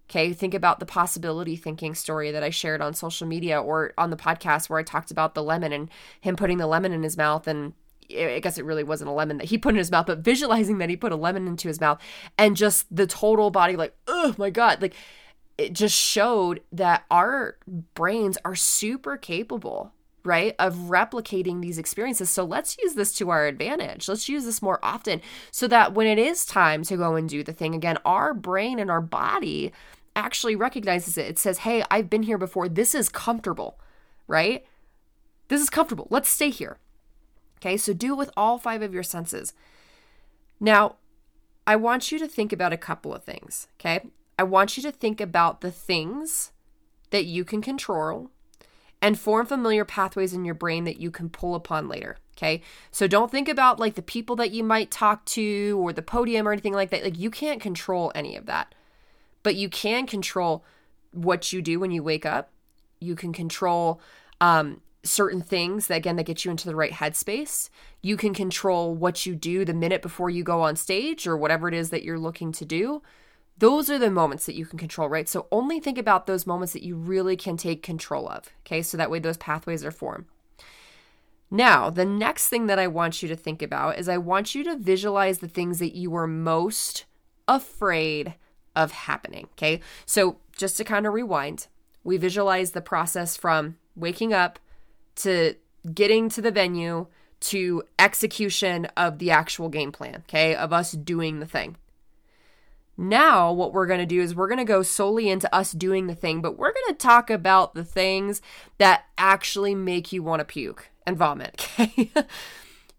Okay, 0.09 0.33
think 0.33 0.53
about 0.53 0.79
the 0.79 0.85
possibility 0.85 1.55
thinking 1.55 1.95
story 1.95 2.31
that 2.31 2.43
I 2.43 2.51
shared 2.51 2.81
on 2.81 2.93
social 2.93 3.27
media 3.27 3.59
or 3.59 3.93
on 3.97 4.11
the 4.11 4.17
podcast 4.17 4.69
where 4.69 4.79
I 4.79 4.83
talked 4.83 5.09
about 5.09 5.33
the 5.33 5.43
lemon 5.43 5.73
and 5.73 5.89
him 6.21 6.35
putting 6.35 6.59
the 6.59 6.67
lemon 6.67 6.91
in 6.91 7.01
his 7.01 7.17
mouth. 7.17 7.47
And 7.47 7.73
I 8.11 8.39
guess 8.39 8.59
it 8.59 8.65
really 8.65 8.83
wasn't 8.83 9.09
a 9.09 9.13
lemon 9.13 9.37
that 9.37 9.47
he 9.47 9.57
put 9.57 9.73
in 9.73 9.79
his 9.79 9.89
mouth, 9.89 10.05
but 10.05 10.19
visualizing 10.19 10.77
that 10.77 10.91
he 10.91 10.95
put 10.95 11.11
a 11.11 11.15
lemon 11.15 11.47
into 11.47 11.67
his 11.67 11.81
mouth 11.81 11.99
and 12.37 12.55
just 12.55 12.85
the 12.95 13.07
total 13.07 13.49
body, 13.49 13.75
like, 13.75 13.95
oh 14.07 14.35
my 14.37 14.51
God, 14.51 14.79
like 14.79 14.93
it 15.57 15.73
just 15.73 15.95
showed 15.95 16.61
that 16.71 17.05
our 17.09 17.57
brains 17.95 18.37
are 18.45 18.55
super 18.55 19.17
capable 19.17 19.91
right, 20.25 20.55
of 20.59 20.75
replicating 20.75 21.61
these 21.61 21.77
experiences. 21.77 22.29
So 22.29 22.43
let's 22.43 22.77
use 22.77 22.95
this 22.95 23.13
to 23.13 23.29
our 23.29 23.45
advantage. 23.45 24.07
Let's 24.07 24.27
use 24.27 24.45
this 24.45 24.61
more 24.61 24.79
often 24.83 25.21
so 25.51 25.67
that 25.67 25.93
when 25.93 26.07
it 26.07 26.17
is 26.17 26.45
time 26.45 26.83
to 26.83 26.97
go 26.97 27.15
and 27.15 27.29
do 27.29 27.43
the 27.43 27.53
thing 27.53 27.75
again, 27.75 27.97
our 28.05 28.33
brain 28.33 28.79
and 28.79 28.89
our 28.89 29.01
body 29.01 29.71
actually 30.15 30.55
recognizes 30.55 31.17
it. 31.17 31.27
It 31.27 31.39
says, 31.39 31.59
hey, 31.59 31.83
I've 31.91 32.09
been 32.09 32.23
here 32.23 32.37
before. 32.37 32.69
This 32.69 32.95
is 32.95 33.09
comfortable, 33.09 33.79
right? 34.27 34.65
This 35.47 35.61
is 35.61 35.69
comfortable. 35.69 36.07
Let's 36.09 36.29
stay 36.29 36.49
here. 36.49 36.77
Okay, 37.57 37.77
so 37.77 37.93
do 37.93 38.13
it 38.13 38.17
with 38.17 38.31
all 38.35 38.57
five 38.57 38.81
of 38.81 38.93
your 38.93 39.03
senses. 39.03 39.53
Now, 40.59 40.95
I 41.67 41.75
want 41.75 42.11
you 42.11 42.19
to 42.19 42.27
think 42.27 42.53
about 42.53 42.73
a 42.73 42.77
couple 42.77 43.13
of 43.13 43.23
things, 43.23 43.67
okay? 43.79 44.01
I 44.37 44.43
want 44.43 44.77
you 44.77 44.83
to 44.83 44.91
think 44.91 45.19
about 45.19 45.61
the 45.61 45.71
things 45.71 46.51
that 47.09 47.25
you 47.25 47.43
can 47.43 47.61
control 47.61 48.31
and 49.05 49.19
form 49.19 49.45
familiar 49.45 49.85
pathways 49.85 50.33
in 50.33 50.45
your 50.45 50.55
brain 50.55 50.83
that 50.83 50.99
you 50.99 51.11
can 51.11 51.29
pull 51.29 51.53
upon 51.53 51.87
later. 51.87 52.17
Okay. 52.35 52.63
So 52.89 53.05
don't 53.05 53.29
think 53.29 53.47
about 53.47 53.79
like 53.79 53.93
the 53.93 54.01
people 54.01 54.35
that 54.37 54.49
you 54.49 54.63
might 54.63 54.89
talk 54.89 55.23
to 55.25 55.79
or 55.79 55.93
the 55.93 56.01
podium 56.01 56.47
or 56.47 56.51
anything 56.51 56.73
like 56.73 56.89
that. 56.89 57.03
Like 57.03 57.19
you 57.19 57.29
can't 57.29 57.61
control 57.61 58.11
any 58.15 58.35
of 58.35 58.47
that, 58.47 58.73
but 59.43 59.53
you 59.53 59.69
can 59.69 60.07
control 60.07 60.65
what 61.11 61.53
you 61.53 61.61
do 61.61 61.79
when 61.79 61.91
you 61.91 62.01
wake 62.01 62.25
up. 62.25 62.49
You 62.99 63.15
can 63.15 63.31
control 63.31 64.01
um, 64.41 64.81
certain 65.03 65.39
things 65.39 65.85
that 65.85 65.97
again 65.97 66.15
that 66.15 66.25
get 66.25 66.43
you 66.43 66.49
into 66.49 66.67
the 66.67 66.75
right 66.75 66.91
headspace. 66.91 67.69
You 68.01 68.17
can 68.17 68.33
control 68.33 68.95
what 68.95 69.27
you 69.27 69.35
do 69.35 69.65
the 69.65 69.75
minute 69.75 70.01
before 70.01 70.31
you 70.31 70.43
go 70.43 70.61
on 70.61 70.75
stage 70.75 71.27
or 71.27 71.37
whatever 71.37 71.67
it 71.67 71.75
is 71.75 71.91
that 71.91 72.01
you're 72.01 72.17
looking 72.17 72.51
to 72.53 72.65
do. 72.65 73.03
Those 73.57 73.89
are 73.89 73.97
the 73.97 74.11
moments 74.11 74.45
that 74.45 74.55
you 74.55 74.65
can 74.65 74.77
control, 74.77 75.07
right? 75.07 75.29
So 75.29 75.47
only 75.51 75.79
think 75.79 75.97
about 75.97 76.27
those 76.27 76.45
moments 76.45 76.73
that 76.73 76.83
you 76.83 76.95
really 76.95 77.37
can 77.37 77.55
take 77.55 77.81
control 77.81 78.27
of, 78.27 78.49
okay? 78.65 78.81
So 78.81 78.97
that 78.97 79.09
way 79.09 79.19
those 79.19 79.37
pathways 79.37 79.85
are 79.85 79.91
formed. 79.91 80.25
Now, 81.49 81.89
the 81.89 82.05
next 82.05 82.49
thing 82.49 82.67
that 82.67 82.79
I 82.79 82.87
want 82.87 83.21
you 83.21 83.29
to 83.29 83.35
think 83.35 83.61
about 83.61 83.97
is 83.97 84.09
I 84.09 84.17
want 84.17 84.55
you 84.55 84.63
to 84.65 84.75
visualize 84.75 85.39
the 85.39 85.47
things 85.47 85.79
that 85.79 85.95
you 85.95 86.11
were 86.11 86.27
most 86.27 87.05
afraid 87.47 88.35
of 88.75 88.91
happening, 88.91 89.47
okay? 89.53 89.79
So 90.05 90.37
just 90.57 90.75
to 90.77 90.83
kind 90.83 91.05
of 91.05 91.13
rewind, 91.13 91.67
we 92.03 92.17
visualize 92.17 92.71
the 92.71 92.81
process 92.81 93.37
from 93.37 93.77
waking 93.95 94.33
up 94.33 94.59
to 95.17 95.55
getting 95.93 96.27
to 96.29 96.41
the 96.41 96.51
venue 96.51 97.07
to 97.39 97.83
execution 97.99 98.85
of 98.97 99.19
the 99.19 99.31
actual 99.31 99.69
game 99.69 99.91
plan, 99.91 100.23
okay? 100.27 100.55
Of 100.55 100.73
us 100.73 100.91
doing 100.91 101.39
the 101.39 101.45
thing. 101.45 101.77
Now, 102.97 103.51
what 103.51 103.73
we're 103.73 103.87
going 103.87 103.99
to 103.99 104.05
do 104.05 104.21
is 104.21 104.33
we're 104.33 104.47
going 104.47 104.57
to 104.59 104.63
go 104.63 104.81
solely 104.81 105.29
into 105.29 105.53
us 105.53 105.71
doing 105.71 106.07
the 106.07 106.15
thing, 106.15 106.41
but 106.41 106.57
we're 106.57 106.73
going 106.73 106.87
to 106.89 106.93
talk 106.93 107.29
about 107.29 107.73
the 107.73 107.83
things 107.83 108.41
that 108.77 109.05
actually 109.17 109.75
make 109.75 110.11
you 110.11 110.23
want 110.23 110.39
to 110.39 110.45
puke 110.45 110.89
and 111.05 111.17
vomit. 111.17 111.67
Okay. 111.77 112.09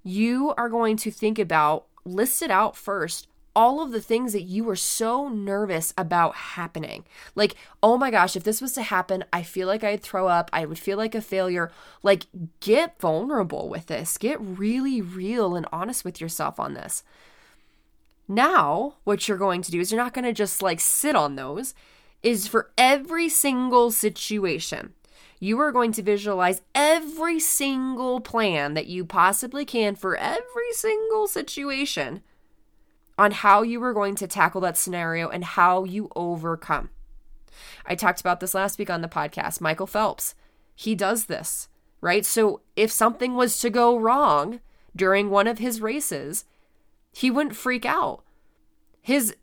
you 0.05 0.55
are 0.57 0.69
going 0.69 0.97
to 0.99 1.11
think 1.11 1.39
about, 1.39 1.87
list 2.05 2.43
it 2.43 2.51
out 2.51 2.77
first, 2.77 3.27
all 3.57 3.83
of 3.83 3.91
the 3.91 4.03
things 4.03 4.35
that 4.35 4.43
you 4.43 4.63
were 4.63 4.77
so 4.77 5.29
nervous 5.29 5.95
about 5.97 6.37
happening. 6.37 7.05
Like, 7.35 7.57
oh 7.83 7.97
my 7.97 8.11
gosh, 8.11 8.37
if 8.37 8.45
this 8.45 8.61
was 8.61 8.75
to 8.75 8.83
happen, 8.83 9.25
I 9.33 9.43
feel 9.43 9.67
like 9.67 9.83
I'd 9.83 10.03
throw 10.03 10.29
up. 10.29 10.51
I 10.53 10.67
would 10.67 10.79
feel 10.79 10.99
like 10.99 11.15
a 11.15 11.23
failure. 11.23 11.73
Like, 12.03 12.27
get 12.61 13.01
vulnerable 13.01 13.71
with 13.71 13.87
this. 13.87 14.19
Get 14.19 14.39
really 14.41 15.01
real 15.01 15.57
and 15.57 15.67
honest 15.73 16.05
with 16.05 16.21
yourself 16.21 16.61
on 16.61 16.75
this. 16.75 17.03
Now, 18.29 18.95
what 19.05 19.29
you're 19.29 19.39
going 19.39 19.63
to 19.63 19.71
do 19.71 19.81
is 19.81 19.93
you're 19.93 20.01
not 20.01 20.15
going 20.15 20.25
to 20.25 20.33
just 20.33 20.63
like 20.63 20.81
sit 20.81 21.15
on 21.15 21.37
those, 21.37 21.75
is 22.23 22.49
for 22.49 22.71
every 22.77 23.29
single 23.29 23.91
situation, 23.91 24.95
you 25.39 25.61
are 25.61 25.71
going 25.71 25.93
to 25.93 26.03
visualize 26.03 26.63
every 26.75 27.39
single 27.39 28.21
plan 28.21 28.75
that 28.75 28.87
you 28.87 29.05
possibly 29.05 29.65
can 29.65 29.95
for 29.95 30.17
every 30.17 30.73
single 30.73 31.29
situation 31.29 32.23
on 33.19 33.31
how 33.31 33.63
you 33.63 33.83
are 33.83 33.93
going 33.93 34.15
to 34.17 34.27
tackle 34.27 34.61
that 34.63 34.77
scenario 34.77 35.29
and 35.29 35.45
how 35.45 35.85
you 35.85 36.11
overcome. 36.17 36.91
I 37.87 37.95
talked 37.95 38.21
about 38.21 38.41
this 38.41 38.55
last 38.55 38.79
week 38.79 38.91
on 38.91 39.01
the 39.03 39.09
podcast. 39.09 39.61
Michael 39.61 39.87
Phelps, 39.87 40.35
he 40.75 40.95
does 40.95 41.27
this, 41.27 41.69
right? 42.01 42.27
So 42.27 42.61
if 42.75 42.91
something 42.91 43.35
was 43.35 43.59
to 43.61 43.71
go 43.71 43.99
wrong 43.99 44.61
during 44.95 45.31
one 45.31 45.47
of 45.47 45.59
his 45.59 45.81
races, 45.81 46.45
he 47.17 47.31
wouldn't 47.31 47.57
freak 47.57 47.87
out. 47.87 48.23
His 49.01 49.35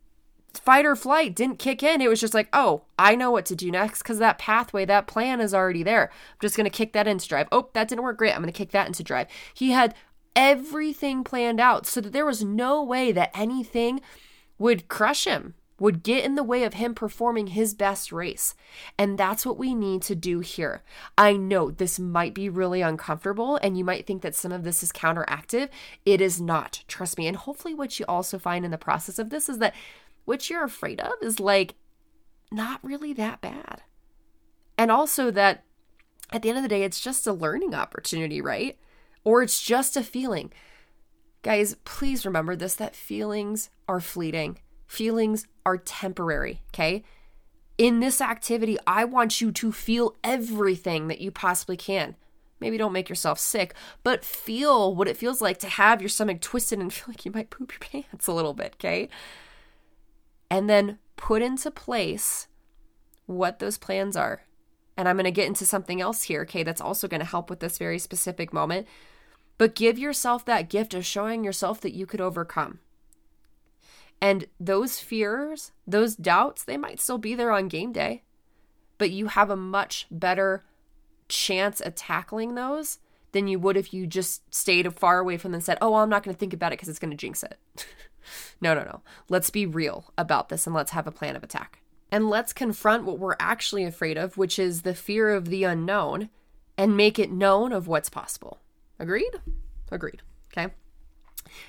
fight 0.53 0.85
or 0.85 0.95
flight 0.95 1.35
didn't 1.35 1.57
kick 1.57 1.81
in. 1.81 2.01
It 2.01 2.07
was 2.07 2.21
just 2.21 2.35
like, 2.35 2.47
oh, 2.53 2.83
I 2.99 3.15
know 3.15 3.31
what 3.31 3.47
to 3.47 3.55
do 3.55 3.71
next 3.71 4.03
because 4.03 4.19
that 4.19 4.37
pathway, 4.37 4.85
that 4.85 5.07
plan 5.07 5.41
is 5.41 5.55
already 5.55 5.81
there. 5.81 6.11
I'm 6.11 6.37
just 6.39 6.55
going 6.55 6.65
to 6.65 6.69
kick 6.69 6.93
that 6.93 7.07
into 7.07 7.27
drive. 7.27 7.47
Oh, 7.51 7.69
that 7.73 7.87
didn't 7.87 8.03
work. 8.03 8.19
Great. 8.19 8.33
I'm 8.35 8.43
going 8.43 8.53
to 8.53 8.57
kick 8.57 8.69
that 8.73 8.85
into 8.85 9.01
drive. 9.01 9.25
He 9.55 9.71
had 9.71 9.95
everything 10.35 11.23
planned 11.23 11.59
out 11.59 11.87
so 11.87 11.99
that 11.99 12.13
there 12.13 12.27
was 12.27 12.43
no 12.43 12.83
way 12.83 13.11
that 13.11 13.31
anything 13.33 14.01
would 14.59 14.87
crush 14.87 15.25
him, 15.25 15.55
would 15.79 16.03
get 16.03 16.23
in 16.23 16.35
the 16.35 16.43
way 16.43 16.63
of 16.63 16.75
him 16.75 16.93
performing 16.93 17.47
his 17.47 17.73
best 17.73 18.11
race. 18.11 18.55
And 18.97 19.17
that's 19.17 19.45
what 19.45 19.57
we 19.57 19.73
need 19.73 20.01
to 20.03 20.15
do 20.15 20.39
here. 20.39 20.83
I 21.17 21.33
know 21.33 21.71
this 21.71 21.99
might 21.99 22.33
be 22.33 22.49
really 22.49 22.81
uncomfortable 22.81 23.57
and 23.57 23.77
you 23.77 23.83
might 23.83 24.05
think 24.05 24.21
that 24.21 24.35
some 24.35 24.51
of 24.51 24.63
this 24.63 24.83
is 24.83 24.91
counteractive. 24.91 25.69
It 26.05 26.21
is 26.21 26.39
not, 26.39 26.83
trust 26.87 27.17
me. 27.17 27.27
And 27.27 27.37
hopefully, 27.37 27.73
what 27.73 27.99
you 27.99 28.05
also 28.07 28.37
find 28.37 28.65
in 28.65 28.71
the 28.71 28.77
process 28.77 29.19
of 29.19 29.29
this 29.29 29.49
is 29.49 29.57
that 29.59 29.75
what 30.25 30.49
you're 30.49 30.63
afraid 30.63 31.01
of 31.01 31.13
is 31.21 31.39
like 31.39 31.75
not 32.51 32.79
really 32.83 33.13
that 33.13 33.41
bad. 33.41 33.81
And 34.77 34.91
also 34.91 35.31
that 35.31 35.63
at 36.31 36.41
the 36.41 36.49
end 36.49 36.57
of 36.57 36.63
the 36.63 36.69
day, 36.69 36.83
it's 36.83 36.99
just 37.01 37.27
a 37.27 37.33
learning 37.33 37.75
opportunity, 37.75 38.41
right? 38.41 38.77
Or 39.23 39.41
it's 39.41 39.61
just 39.61 39.97
a 39.97 40.03
feeling. 40.03 40.51
Guys, 41.41 41.75
please 41.83 42.25
remember 42.25 42.55
this 42.55 42.75
that 42.75 42.95
feelings 42.95 43.69
are 43.87 43.99
fleeting, 43.99 44.59
feelings 44.93 45.47
are 45.65 45.77
temporary, 45.77 46.61
okay? 46.69 47.03
In 47.77 47.99
this 47.99 48.21
activity, 48.21 48.77
I 48.85 49.05
want 49.05 49.41
you 49.41 49.51
to 49.53 49.71
feel 49.71 50.15
everything 50.23 51.07
that 51.07 51.19
you 51.19 51.31
possibly 51.31 51.75
can. 51.75 52.15
Maybe 52.59 52.77
don't 52.77 52.93
make 52.93 53.09
yourself 53.09 53.39
sick, 53.39 53.73
but 54.03 54.23
feel 54.23 54.93
what 54.93 55.07
it 55.07 55.17
feels 55.17 55.41
like 55.41 55.57
to 55.59 55.67
have 55.67 55.99
your 55.99 56.09
stomach 56.09 56.41
twisted 56.41 56.79
and 56.79 56.93
feel 56.93 57.05
like 57.07 57.25
you 57.25 57.31
might 57.31 57.49
poop 57.49 57.71
your 57.71 58.03
pants 58.03 58.27
a 58.27 58.33
little 58.33 58.53
bit, 58.53 58.75
okay? 58.75 59.09
And 60.51 60.69
then 60.69 60.99
put 61.17 61.41
into 61.41 61.71
place 61.71 62.47
what 63.25 63.57
those 63.57 63.79
plans 63.79 64.15
are. 64.15 64.43
And 64.95 65.09
I'm 65.09 65.15
going 65.15 65.25
to 65.25 65.31
get 65.31 65.47
into 65.47 65.65
something 65.65 66.01
else 66.01 66.23
here, 66.23 66.41
okay, 66.43 66.61
that's 66.61 66.81
also 66.81 67.07
going 67.07 67.19
to 67.19 67.25
help 67.25 67.49
with 67.49 67.61
this 67.61 67.79
very 67.79 67.97
specific 67.97 68.53
moment. 68.53 68.87
But 69.57 69.73
give 69.73 69.97
yourself 69.97 70.45
that 70.45 70.69
gift 70.69 70.93
of 70.93 71.03
showing 71.03 71.43
yourself 71.43 71.81
that 71.81 71.95
you 71.95 72.05
could 72.05 72.21
overcome. 72.21 72.79
And 74.23 74.45
those 74.57 74.99
fears, 74.99 75.73
those 75.85 76.15
doubts, 76.15 76.63
they 76.63 76.77
might 76.77 77.01
still 77.01 77.17
be 77.17 77.35
there 77.35 77.51
on 77.51 77.67
game 77.67 77.91
day, 77.91 78.23
but 78.97 79.11
you 79.11 79.27
have 79.27 79.49
a 79.49 79.57
much 79.57 80.07
better 80.09 80.63
chance 81.27 81.81
at 81.81 81.97
tackling 81.97 82.55
those 82.55 82.99
than 83.33 83.49
you 83.49 83.59
would 83.59 83.75
if 83.75 83.93
you 83.93 84.07
just 84.07 84.41
stayed 84.55 84.93
far 84.93 85.19
away 85.19 85.35
from 85.35 85.51
them 85.51 85.57
and 85.57 85.63
said, 85.65 85.77
Oh, 85.81 85.91
well, 85.91 85.99
I'm 85.99 86.09
not 86.09 86.23
going 86.23 86.33
to 86.33 86.39
think 86.39 86.53
about 86.53 86.71
it 86.71 86.77
because 86.77 86.87
it's 86.87 86.99
going 86.99 87.11
to 87.11 87.17
jinx 87.17 87.43
it. 87.43 87.57
no, 88.61 88.73
no, 88.73 88.85
no. 88.85 89.01
Let's 89.27 89.49
be 89.49 89.65
real 89.65 90.13
about 90.17 90.47
this 90.47 90.65
and 90.65 90.73
let's 90.73 90.91
have 90.91 91.05
a 91.05 91.11
plan 91.11 91.35
of 91.35 91.43
attack. 91.43 91.81
And 92.09 92.29
let's 92.29 92.53
confront 92.53 93.03
what 93.03 93.19
we're 93.19 93.35
actually 93.41 93.83
afraid 93.83 94.17
of, 94.17 94.37
which 94.37 94.57
is 94.57 94.83
the 94.83 94.95
fear 94.95 95.31
of 95.31 95.49
the 95.49 95.65
unknown, 95.65 96.29
and 96.77 96.95
make 96.95 97.19
it 97.19 97.29
known 97.29 97.73
of 97.73 97.89
what's 97.89 98.09
possible. 98.09 98.61
Agreed? 98.99 99.41
Agreed. 99.91 100.21
Okay. 100.49 100.73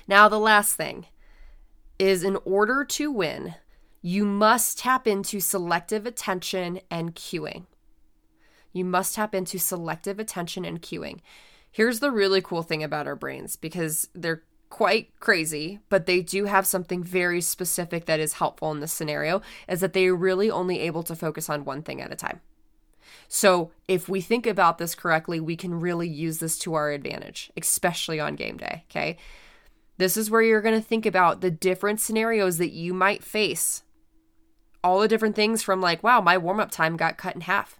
Now, 0.07 0.29
the 0.29 0.39
last 0.39 0.75
thing 0.75 1.07
is 1.99 2.23
in 2.23 2.37
order 2.45 2.83
to 2.85 3.11
win, 3.11 3.55
you 4.01 4.25
must 4.25 4.79
tap 4.79 5.07
into 5.07 5.39
selective 5.39 6.05
attention 6.05 6.79
and 6.91 7.15
cueing. 7.15 7.65
You 8.71 8.85
must 8.85 9.15
tap 9.15 9.33
into 9.33 9.57
selective 9.57 10.19
attention 10.19 10.65
and 10.65 10.81
cueing. 10.81 11.21
Here's 11.71 11.99
the 11.99 12.11
really 12.11 12.41
cool 12.41 12.63
thing 12.63 12.83
about 12.83 13.07
our 13.07 13.15
brains 13.15 13.55
because 13.55 14.07
they're 14.13 14.43
quite 14.69 15.17
crazy, 15.19 15.79
but 15.89 16.05
they 16.05 16.21
do 16.21 16.45
have 16.45 16.67
something 16.67 17.03
very 17.03 17.41
specific 17.41 18.05
that 18.05 18.19
is 18.19 18.33
helpful 18.33 18.71
in 18.71 18.79
this 18.79 18.91
scenario 18.91 19.41
is 19.67 19.79
that 19.79 19.93
they're 19.93 20.15
really 20.15 20.51
only 20.51 20.79
able 20.79 21.03
to 21.03 21.15
focus 21.15 21.49
on 21.49 21.65
one 21.65 21.81
thing 21.81 22.01
at 22.01 22.11
a 22.11 22.15
time. 22.15 22.41
So, 23.27 23.71
if 23.87 24.07
we 24.09 24.21
think 24.21 24.45
about 24.45 24.77
this 24.77 24.93
correctly, 24.93 25.39
we 25.39 25.55
can 25.55 25.79
really 25.79 26.07
use 26.07 26.39
this 26.39 26.59
to 26.59 26.73
our 26.73 26.91
advantage, 26.91 27.51
especially 27.57 28.19
on 28.19 28.35
game 28.35 28.57
day. 28.57 28.83
Okay. 28.91 29.17
This 29.97 30.17
is 30.17 30.29
where 30.29 30.41
you're 30.41 30.61
going 30.61 30.79
to 30.79 30.85
think 30.85 31.05
about 31.05 31.41
the 31.41 31.51
different 31.51 31.99
scenarios 31.99 32.57
that 32.57 32.71
you 32.71 32.93
might 32.93 33.23
face. 33.23 33.83
All 34.83 34.99
the 34.99 35.07
different 35.07 35.35
things 35.35 35.63
from 35.63 35.81
like, 35.81 36.03
wow, 36.03 36.21
my 36.21 36.37
warm 36.37 36.59
up 36.59 36.71
time 36.71 36.97
got 36.97 37.17
cut 37.17 37.35
in 37.35 37.41
half, 37.41 37.79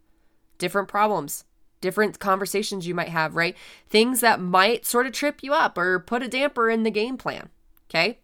different 0.58 0.88
problems, 0.88 1.44
different 1.82 2.20
conversations 2.20 2.88
you 2.88 2.96
might 2.96 3.10
have, 3.10 3.36
right? 3.36 3.56
Things 3.90 4.22
that 4.22 4.40
might 4.40 4.86
sort 4.86 5.06
of 5.06 5.14
trip 5.14 5.42
you 5.44 5.54
up 5.54 5.78
or 5.78 6.00
put 6.00 6.24
a 6.24 6.28
damper 6.28 6.70
in 6.70 6.84
the 6.84 6.92
game 6.92 7.18
plan. 7.18 7.50
Okay. 7.90 8.20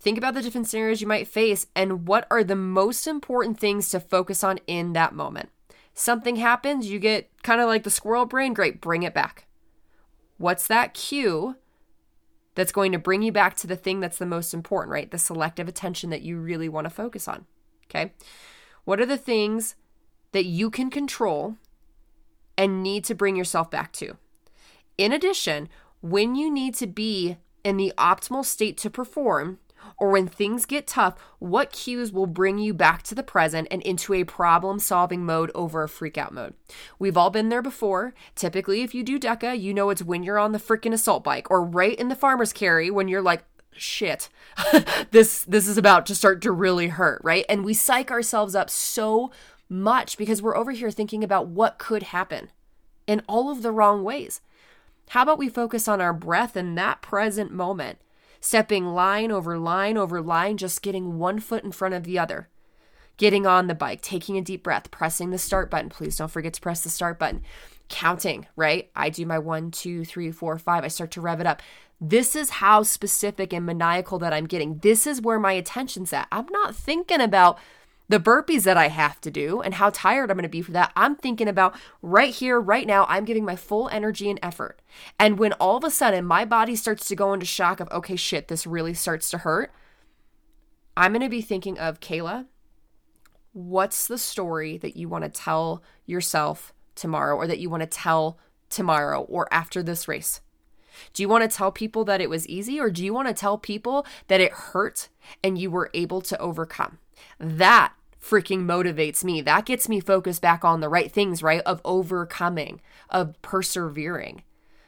Think 0.00 0.18
about 0.18 0.34
the 0.34 0.42
different 0.42 0.66
scenarios 0.66 1.00
you 1.00 1.06
might 1.06 1.28
face 1.28 1.66
and 1.76 2.08
what 2.08 2.26
are 2.28 2.42
the 2.42 2.56
most 2.56 3.06
important 3.06 3.60
things 3.60 3.88
to 3.90 4.00
focus 4.00 4.42
on 4.42 4.58
in 4.66 4.94
that 4.94 5.14
moment 5.14 5.50
something 5.94 6.36
happens, 6.36 6.88
you 6.88 6.98
get 6.98 7.30
kind 7.42 7.60
of 7.60 7.66
like 7.66 7.84
the 7.84 7.90
squirrel 7.90 8.26
brain, 8.26 8.54
great, 8.54 8.80
bring 8.80 9.02
it 9.02 9.14
back. 9.14 9.46
What's 10.38 10.66
that 10.66 10.94
cue 10.94 11.56
that's 12.54 12.72
going 12.72 12.92
to 12.92 12.98
bring 12.98 13.22
you 13.22 13.32
back 13.32 13.56
to 13.56 13.66
the 13.66 13.76
thing 13.76 14.00
that's 14.00 14.18
the 14.18 14.26
most 14.26 14.52
important, 14.52 14.92
right? 14.92 15.10
The 15.10 15.18
selective 15.18 15.68
attention 15.68 16.10
that 16.10 16.22
you 16.22 16.38
really 16.38 16.68
want 16.68 16.84
to 16.84 16.90
focus 16.90 17.28
on. 17.28 17.46
Okay. 17.86 18.12
What 18.84 19.00
are 19.00 19.06
the 19.06 19.16
things 19.16 19.76
that 20.32 20.44
you 20.44 20.70
can 20.70 20.90
control 20.90 21.56
and 22.56 22.82
need 22.82 23.04
to 23.04 23.14
bring 23.14 23.36
yourself 23.36 23.70
back 23.70 23.92
to? 23.92 24.16
In 24.98 25.12
addition, 25.12 25.68
when 26.00 26.34
you 26.34 26.50
need 26.50 26.74
to 26.76 26.86
be 26.86 27.38
in 27.64 27.76
the 27.76 27.92
optimal 27.96 28.44
state 28.44 28.76
to 28.78 28.90
perform, 28.90 29.58
or 29.98 30.10
when 30.10 30.26
things 30.26 30.66
get 30.66 30.86
tough, 30.86 31.16
what 31.38 31.72
cues 31.72 32.12
will 32.12 32.26
bring 32.26 32.58
you 32.58 32.74
back 32.74 33.02
to 33.04 33.14
the 33.14 33.22
present 33.22 33.68
and 33.70 33.82
into 33.82 34.14
a 34.14 34.24
problem 34.24 34.78
solving 34.78 35.24
mode 35.24 35.50
over 35.54 35.82
a 35.82 35.88
freak 35.88 36.18
out 36.18 36.32
mode? 36.32 36.54
We've 36.98 37.16
all 37.16 37.30
been 37.30 37.48
there 37.48 37.62
before. 37.62 38.14
Typically, 38.34 38.82
if 38.82 38.94
you 38.94 39.02
do 39.02 39.18
DEKA, 39.18 39.60
you 39.60 39.72
know 39.72 39.90
it's 39.90 40.02
when 40.02 40.22
you're 40.22 40.38
on 40.38 40.52
the 40.52 40.58
freaking 40.58 40.92
assault 40.92 41.22
bike 41.22 41.50
or 41.50 41.64
right 41.64 41.98
in 41.98 42.08
the 42.08 42.16
farmer's 42.16 42.52
carry 42.52 42.90
when 42.90 43.08
you're 43.08 43.22
like, 43.22 43.44
shit 43.74 44.28
this 45.12 45.44
this 45.44 45.66
is 45.66 45.78
about 45.78 46.04
to 46.04 46.14
start 46.14 46.42
to 46.42 46.52
really 46.52 46.88
hurt 46.88 47.20
right 47.24 47.46
and 47.48 47.64
we 47.64 47.72
psych 47.72 48.10
ourselves 48.10 48.54
up 48.54 48.68
so 48.68 49.30
much 49.68 50.18
because 50.18 50.42
we're 50.42 50.56
over 50.56 50.72
here 50.72 50.90
thinking 50.90 51.24
about 51.24 51.46
what 51.48 51.78
could 51.78 52.02
happen 52.02 52.50
in 53.06 53.22
all 53.26 53.50
of 53.50 53.62
the 53.62 53.72
wrong 53.72 54.04
ways 54.04 54.40
how 55.08 55.22
about 55.22 55.38
we 55.38 55.48
focus 55.48 55.88
on 55.88 56.00
our 56.00 56.12
breath 56.12 56.56
in 56.56 56.74
that 56.74 57.00
present 57.00 57.50
moment 57.50 57.98
stepping 58.42 58.88
line 58.88 59.30
over 59.30 59.56
line 59.56 59.96
over 59.96 60.20
line, 60.20 60.56
just 60.58 60.82
getting 60.82 61.16
one 61.16 61.38
foot 61.38 61.64
in 61.64 61.72
front 61.72 61.94
of 61.94 62.04
the 62.04 62.18
other. 62.18 62.48
Getting 63.16 63.46
on 63.46 63.68
the 63.68 63.74
bike, 63.74 64.02
taking 64.02 64.36
a 64.36 64.42
deep 64.42 64.64
breath, 64.64 64.90
pressing 64.90 65.30
the 65.30 65.38
start 65.38 65.70
button. 65.70 65.88
Please 65.88 66.16
don't 66.16 66.30
forget 66.30 66.52
to 66.54 66.60
press 66.60 66.82
the 66.82 66.90
start 66.90 67.18
button. 67.18 67.42
Counting, 67.88 68.46
right? 68.56 68.90
I 68.96 69.10
do 69.10 69.24
my 69.26 69.38
one, 69.38 69.70
two, 69.70 70.04
three, 70.04 70.32
four, 70.32 70.58
five. 70.58 70.82
I 70.82 70.88
start 70.88 71.12
to 71.12 71.20
rev 71.20 71.40
it 71.40 71.46
up. 71.46 71.62
This 72.00 72.34
is 72.34 72.50
how 72.50 72.82
specific 72.82 73.52
and 73.52 73.64
maniacal 73.64 74.18
that 74.18 74.32
I'm 74.32 74.46
getting. 74.46 74.78
This 74.78 75.06
is 75.06 75.22
where 75.22 75.38
my 75.38 75.52
attention's 75.52 76.12
at. 76.12 76.26
I'm 76.32 76.46
not 76.50 76.74
thinking 76.74 77.20
about 77.20 77.60
the 78.12 78.20
burpees 78.20 78.64
that 78.64 78.76
I 78.76 78.88
have 78.88 79.22
to 79.22 79.30
do 79.30 79.62
and 79.62 79.72
how 79.72 79.88
tired 79.88 80.30
I'm 80.30 80.36
going 80.36 80.42
to 80.42 80.48
be 80.50 80.60
for 80.60 80.72
that. 80.72 80.92
I'm 80.94 81.16
thinking 81.16 81.48
about 81.48 81.74
right 82.02 82.34
here, 82.34 82.60
right 82.60 82.86
now, 82.86 83.06
I'm 83.08 83.24
giving 83.24 83.42
my 83.42 83.56
full 83.56 83.88
energy 83.88 84.28
and 84.28 84.38
effort. 84.42 84.82
And 85.18 85.38
when 85.38 85.54
all 85.54 85.78
of 85.78 85.84
a 85.84 85.90
sudden 85.90 86.26
my 86.26 86.44
body 86.44 86.76
starts 86.76 87.08
to 87.08 87.16
go 87.16 87.32
into 87.32 87.46
shock 87.46 87.80
of, 87.80 87.90
okay, 87.90 88.16
shit, 88.16 88.48
this 88.48 88.66
really 88.66 88.92
starts 88.92 89.30
to 89.30 89.38
hurt, 89.38 89.72
I'm 90.94 91.12
going 91.12 91.22
to 91.22 91.30
be 91.30 91.40
thinking 91.40 91.78
of 91.78 92.00
Kayla, 92.00 92.48
what's 93.54 94.06
the 94.06 94.18
story 94.18 94.76
that 94.76 94.94
you 94.94 95.08
want 95.08 95.24
to 95.24 95.30
tell 95.30 95.82
yourself 96.04 96.74
tomorrow 96.94 97.34
or 97.34 97.46
that 97.46 97.60
you 97.60 97.70
want 97.70 97.80
to 97.80 97.86
tell 97.86 98.38
tomorrow 98.68 99.22
or 99.22 99.48
after 99.50 99.82
this 99.82 100.06
race? 100.06 100.42
Do 101.14 101.22
you 101.22 101.30
want 101.30 101.50
to 101.50 101.56
tell 101.56 101.72
people 101.72 102.04
that 102.04 102.20
it 102.20 102.28
was 102.28 102.46
easy 102.46 102.78
or 102.78 102.90
do 102.90 103.02
you 103.02 103.14
want 103.14 103.28
to 103.28 103.34
tell 103.34 103.56
people 103.56 104.04
that 104.28 104.42
it 104.42 104.52
hurt 104.52 105.08
and 105.42 105.56
you 105.56 105.70
were 105.70 105.88
able 105.94 106.20
to 106.20 106.38
overcome? 106.38 106.98
That 107.38 107.94
freaking 108.22 108.64
motivates 108.64 109.24
me. 109.24 109.40
That 109.40 109.66
gets 109.66 109.88
me 109.88 110.00
focused 110.00 110.40
back 110.40 110.64
on 110.64 110.80
the 110.80 110.88
right 110.88 111.10
things, 111.10 111.42
right? 111.42 111.60
Of 111.62 111.80
overcoming, 111.84 112.80
of 113.10 113.40
persevering. 113.42 114.42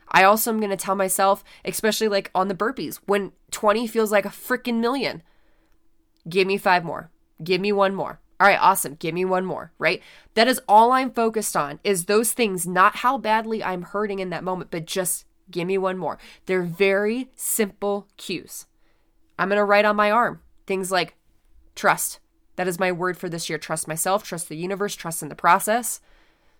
I 0.08 0.22
also 0.22 0.50
am 0.50 0.60
going 0.60 0.70
to 0.70 0.76
tell 0.76 0.94
myself, 0.94 1.42
especially 1.64 2.08
like 2.08 2.30
on 2.34 2.48
the 2.48 2.54
burpees, 2.54 3.00
when 3.06 3.32
20 3.50 3.86
feels 3.86 4.12
like 4.12 4.24
a 4.24 4.30
freaking 4.30 4.78
million, 4.78 5.22
give 6.28 6.46
me 6.46 6.56
five 6.56 6.84
more. 6.84 7.10
Give 7.42 7.60
me 7.60 7.72
one 7.72 7.94
more. 7.94 8.20
All 8.38 8.46
right, 8.46 8.60
awesome. 8.60 8.94
Give 8.94 9.14
me 9.14 9.24
one 9.24 9.44
more, 9.44 9.72
right? 9.78 10.02
That 10.34 10.48
is 10.48 10.60
all 10.68 10.92
I'm 10.92 11.10
focused 11.10 11.56
on 11.56 11.80
is 11.82 12.04
those 12.04 12.32
things, 12.32 12.66
not 12.66 12.96
how 12.96 13.18
badly 13.18 13.62
I'm 13.62 13.82
hurting 13.82 14.18
in 14.18 14.30
that 14.30 14.44
moment, 14.44 14.70
but 14.70 14.86
just 14.86 15.24
give 15.50 15.66
me 15.66 15.78
one 15.78 15.98
more. 15.98 16.18
They're 16.46 16.62
very 16.62 17.30
simple 17.34 18.08
cues. 18.16 18.66
I'm 19.38 19.48
going 19.48 19.58
to 19.58 19.64
write 19.64 19.84
on 19.84 19.96
my 19.96 20.10
arm 20.10 20.40
things 20.66 20.90
like 20.90 21.16
trust, 21.74 22.20
that 22.56 22.68
is 22.68 22.78
my 22.78 22.92
word 22.92 23.16
for 23.16 23.28
this 23.28 23.48
year. 23.48 23.58
Trust 23.58 23.88
myself, 23.88 24.22
trust 24.22 24.48
the 24.48 24.56
universe, 24.56 24.94
trust 24.94 25.22
in 25.22 25.28
the 25.28 25.34
process, 25.34 26.00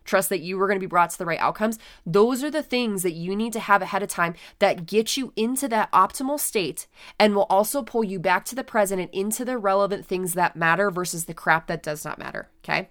trust 0.04 0.28
that 0.28 0.40
you 0.40 0.61
are 0.61 0.66
going 0.66 0.78
to 0.78 0.85
be 0.85 0.88
brought 0.88 1.11
to 1.11 1.18
the 1.18 1.26
right 1.26 1.38
outcomes. 1.40 1.78
Those 2.04 2.42
are 2.42 2.50
the 2.50 2.62
things 2.62 3.02
that 3.02 3.12
you 3.12 3.35
need 3.35 3.52
to 3.54 3.61
have 3.61 3.83
ahead 3.83 4.02
of 4.02 4.09
time 4.09 4.35
that 4.59 4.87
get 4.87 5.16
you 5.16 5.33
into 5.37 5.68
that 5.68 5.90
optimal 5.92 6.38
state 6.38 6.87
and 7.18 7.35
will 7.35 7.46
also 7.48 7.83
pull 7.83 8.04
you 8.04 8.18
back 8.18 8.44
to 8.46 8.54
the 8.54 8.64
present 8.64 9.00
and 9.00 9.11
into 9.12 9.44
the 9.44 9.59
relevant 9.59 10.07
things 10.07 10.35
that 10.35 10.57
matter 10.57 10.90
versus 10.90 11.24
the 11.24 11.35
crap 11.35 11.66
that 11.66 11.83
does 11.83 12.04
not 12.04 12.18
matter. 12.18 12.48
Okay. 12.64 12.88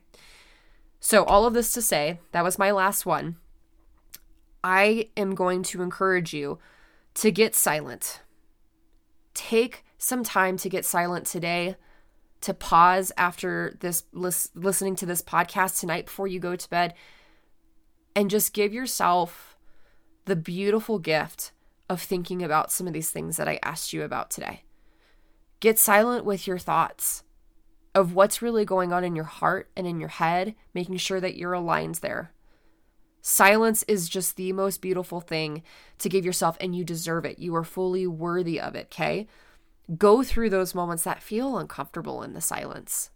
So, 0.99 1.25
all 1.25 1.45
of 1.45 1.53
this 1.53 1.73
to 1.73 1.81
say, 1.81 2.19
that 2.31 2.45
was 2.45 2.57
my 2.57 2.71
last 2.71 3.05
one. 3.05 3.35
I 4.63 5.09
am 5.17 5.35
going 5.35 5.61
to 5.63 5.81
encourage 5.81 6.33
you 6.33 6.59
to 7.15 7.31
get 7.31 7.55
silent. 7.55 8.21
Take 9.33 9.83
some 9.97 10.23
time 10.23 10.55
to 10.57 10.69
get 10.69 10.85
silent 10.85 11.25
today, 11.25 11.75
to 12.43 12.53
pause 12.53 13.11
after 13.17 13.75
this 13.79 14.03
lis- 14.11 14.51
listening 14.53 14.95
to 14.97 15.05
this 15.05 15.21
podcast 15.21 15.79
tonight 15.79 16.05
before 16.05 16.27
you 16.27 16.39
go 16.39 16.55
to 16.55 16.69
bed 16.69 16.93
and 18.15 18.29
just 18.29 18.53
give 18.53 18.73
yourself 18.73 19.55
the 20.25 20.35
beautiful 20.35 20.99
gift 20.99 21.51
of 21.89 22.01
thinking 22.01 22.43
about 22.43 22.71
some 22.71 22.85
of 22.85 22.93
these 22.93 23.11
things 23.11 23.37
that 23.37 23.47
I 23.47 23.59
asked 23.63 23.93
you 23.93 24.03
about 24.03 24.29
today. 24.29 24.63
Get 25.59 25.79
silent 25.79 26.25
with 26.25 26.45
your 26.45 26.57
thoughts 26.57 27.23
of 27.95 28.13
what's 28.13 28.41
really 28.41 28.65
going 28.65 28.91
on 28.91 29.03
in 29.03 29.15
your 29.15 29.25
heart 29.25 29.69
and 29.77 29.87
in 29.87 29.99
your 29.99 30.09
head, 30.09 30.55
making 30.73 30.97
sure 30.97 31.21
that 31.21 31.35
you're 31.35 31.53
aligned 31.53 31.95
there. 31.95 32.31
Silence 33.21 33.83
is 33.87 34.09
just 34.09 34.35
the 34.35 34.51
most 34.51 34.81
beautiful 34.81 35.21
thing 35.21 35.63
to 35.99 36.09
give 36.09 36.25
yourself, 36.25 36.57
and 36.59 36.75
you 36.75 36.83
deserve 36.83 37.23
it. 37.23 37.39
You 37.39 37.55
are 37.55 37.63
fully 37.63 38.05
worthy 38.05 38.59
of 38.59 38.75
it, 38.75 38.87
okay? 38.91 39.27
Go 39.97 40.23
through 40.23 40.49
those 40.49 40.75
moments 40.75 41.03
that 41.03 41.21
feel 41.21 41.57
uncomfortable 41.57 42.23
in 42.23 42.33
the 42.33 42.41
silence 42.41 43.09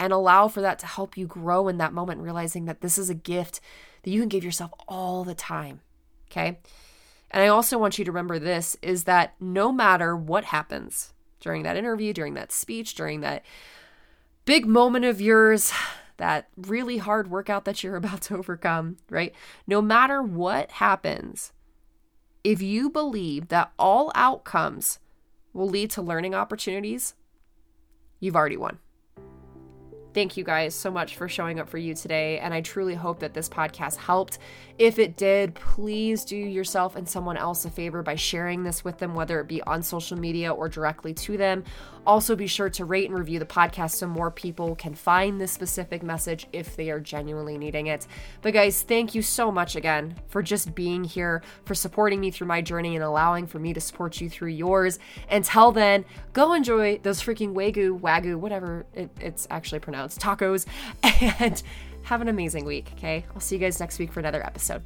and 0.00 0.12
allow 0.12 0.48
for 0.48 0.60
that 0.60 0.80
to 0.80 0.86
help 0.86 1.16
you 1.16 1.26
grow 1.26 1.68
in 1.68 1.78
that 1.78 1.92
moment, 1.92 2.20
realizing 2.20 2.64
that 2.64 2.80
this 2.80 2.98
is 2.98 3.08
a 3.08 3.14
gift 3.14 3.60
that 4.02 4.10
you 4.10 4.18
can 4.18 4.28
give 4.28 4.42
yourself 4.42 4.72
all 4.88 5.22
the 5.22 5.34
time, 5.34 5.80
okay? 6.30 6.58
And 7.30 7.42
I 7.42 7.46
also 7.46 7.78
want 7.78 7.98
you 7.98 8.04
to 8.04 8.10
remember 8.10 8.38
this 8.38 8.76
is 8.82 9.04
that 9.04 9.34
no 9.38 9.70
matter 9.70 10.16
what 10.16 10.44
happens 10.44 11.14
during 11.38 11.62
that 11.62 11.76
interview, 11.76 12.12
during 12.12 12.34
that 12.34 12.50
speech, 12.50 12.94
during 12.94 13.20
that 13.20 13.44
big 14.44 14.66
moment 14.66 15.04
of 15.04 15.20
yours, 15.20 15.72
that 16.16 16.48
really 16.56 16.98
hard 16.98 17.30
workout 17.30 17.64
that 17.64 17.82
you're 17.82 17.96
about 18.02 18.22
to 18.22 18.36
overcome, 18.36 18.96
right? 19.08 19.32
No 19.66 19.80
matter 19.80 20.20
what 20.22 20.72
happens, 20.72 21.52
if 22.44 22.60
you 22.60 22.90
believe 22.90 23.48
that 23.48 23.72
all 23.78 24.10
outcomes 24.14 24.98
will 25.52 25.68
lead 25.68 25.90
to 25.92 26.02
learning 26.02 26.34
opportunities, 26.34 27.14
you've 28.20 28.36
already 28.36 28.56
won. 28.56 28.78
Thank 30.14 30.36
you 30.36 30.44
guys 30.44 30.74
so 30.74 30.90
much 30.90 31.16
for 31.16 31.26
showing 31.26 31.58
up 31.58 31.68
for 31.68 31.78
you 31.78 31.94
today. 31.94 32.38
And 32.38 32.52
I 32.52 32.60
truly 32.60 32.94
hope 32.94 33.20
that 33.20 33.32
this 33.32 33.48
podcast 33.48 33.96
helped. 33.96 34.38
If 34.78 34.98
it 34.98 35.16
did, 35.16 35.54
please 35.54 36.24
do 36.24 36.36
yourself 36.36 36.96
and 36.96 37.08
someone 37.08 37.38
else 37.38 37.64
a 37.64 37.70
favor 37.70 38.02
by 38.02 38.16
sharing 38.16 38.62
this 38.62 38.84
with 38.84 38.98
them, 38.98 39.14
whether 39.14 39.40
it 39.40 39.48
be 39.48 39.62
on 39.62 39.82
social 39.82 40.18
media 40.18 40.52
or 40.52 40.68
directly 40.68 41.14
to 41.14 41.38
them. 41.38 41.64
Also, 42.06 42.34
be 42.34 42.46
sure 42.46 42.68
to 42.70 42.84
rate 42.84 43.08
and 43.08 43.18
review 43.18 43.38
the 43.38 43.46
podcast 43.46 43.92
so 43.92 44.06
more 44.06 44.30
people 44.30 44.74
can 44.74 44.94
find 44.94 45.40
this 45.40 45.52
specific 45.52 46.02
message 46.02 46.46
if 46.52 46.74
they 46.74 46.90
are 46.90 46.98
genuinely 46.98 47.56
needing 47.56 47.86
it. 47.86 48.06
But, 48.40 48.54
guys, 48.54 48.82
thank 48.82 49.14
you 49.14 49.22
so 49.22 49.52
much 49.52 49.76
again 49.76 50.16
for 50.28 50.42
just 50.42 50.74
being 50.74 51.04
here, 51.04 51.42
for 51.64 51.74
supporting 51.74 52.20
me 52.20 52.30
through 52.30 52.48
my 52.48 52.60
journey 52.60 52.96
and 52.96 53.04
allowing 53.04 53.46
for 53.46 53.58
me 53.58 53.72
to 53.74 53.80
support 53.80 54.20
you 54.20 54.28
through 54.28 54.48
yours. 54.50 54.98
Until 55.30 55.70
then, 55.70 56.04
go 56.32 56.52
enjoy 56.54 56.98
those 56.98 57.22
freaking 57.22 57.54
Wagyu, 57.54 58.00
Wagyu, 58.00 58.36
whatever 58.36 58.84
it, 58.94 59.10
it's 59.20 59.46
actually 59.50 59.78
pronounced, 59.78 60.20
tacos, 60.20 60.66
and 61.02 61.62
have 62.02 62.20
an 62.20 62.28
amazing 62.28 62.64
week, 62.64 62.90
okay? 62.94 63.24
I'll 63.34 63.40
see 63.40 63.56
you 63.56 63.60
guys 63.60 63.78
next 63.78 63.98
week 63.98 64.12
for 64.12 64.20
another 64.20 64.44
episode. 64.44 64.82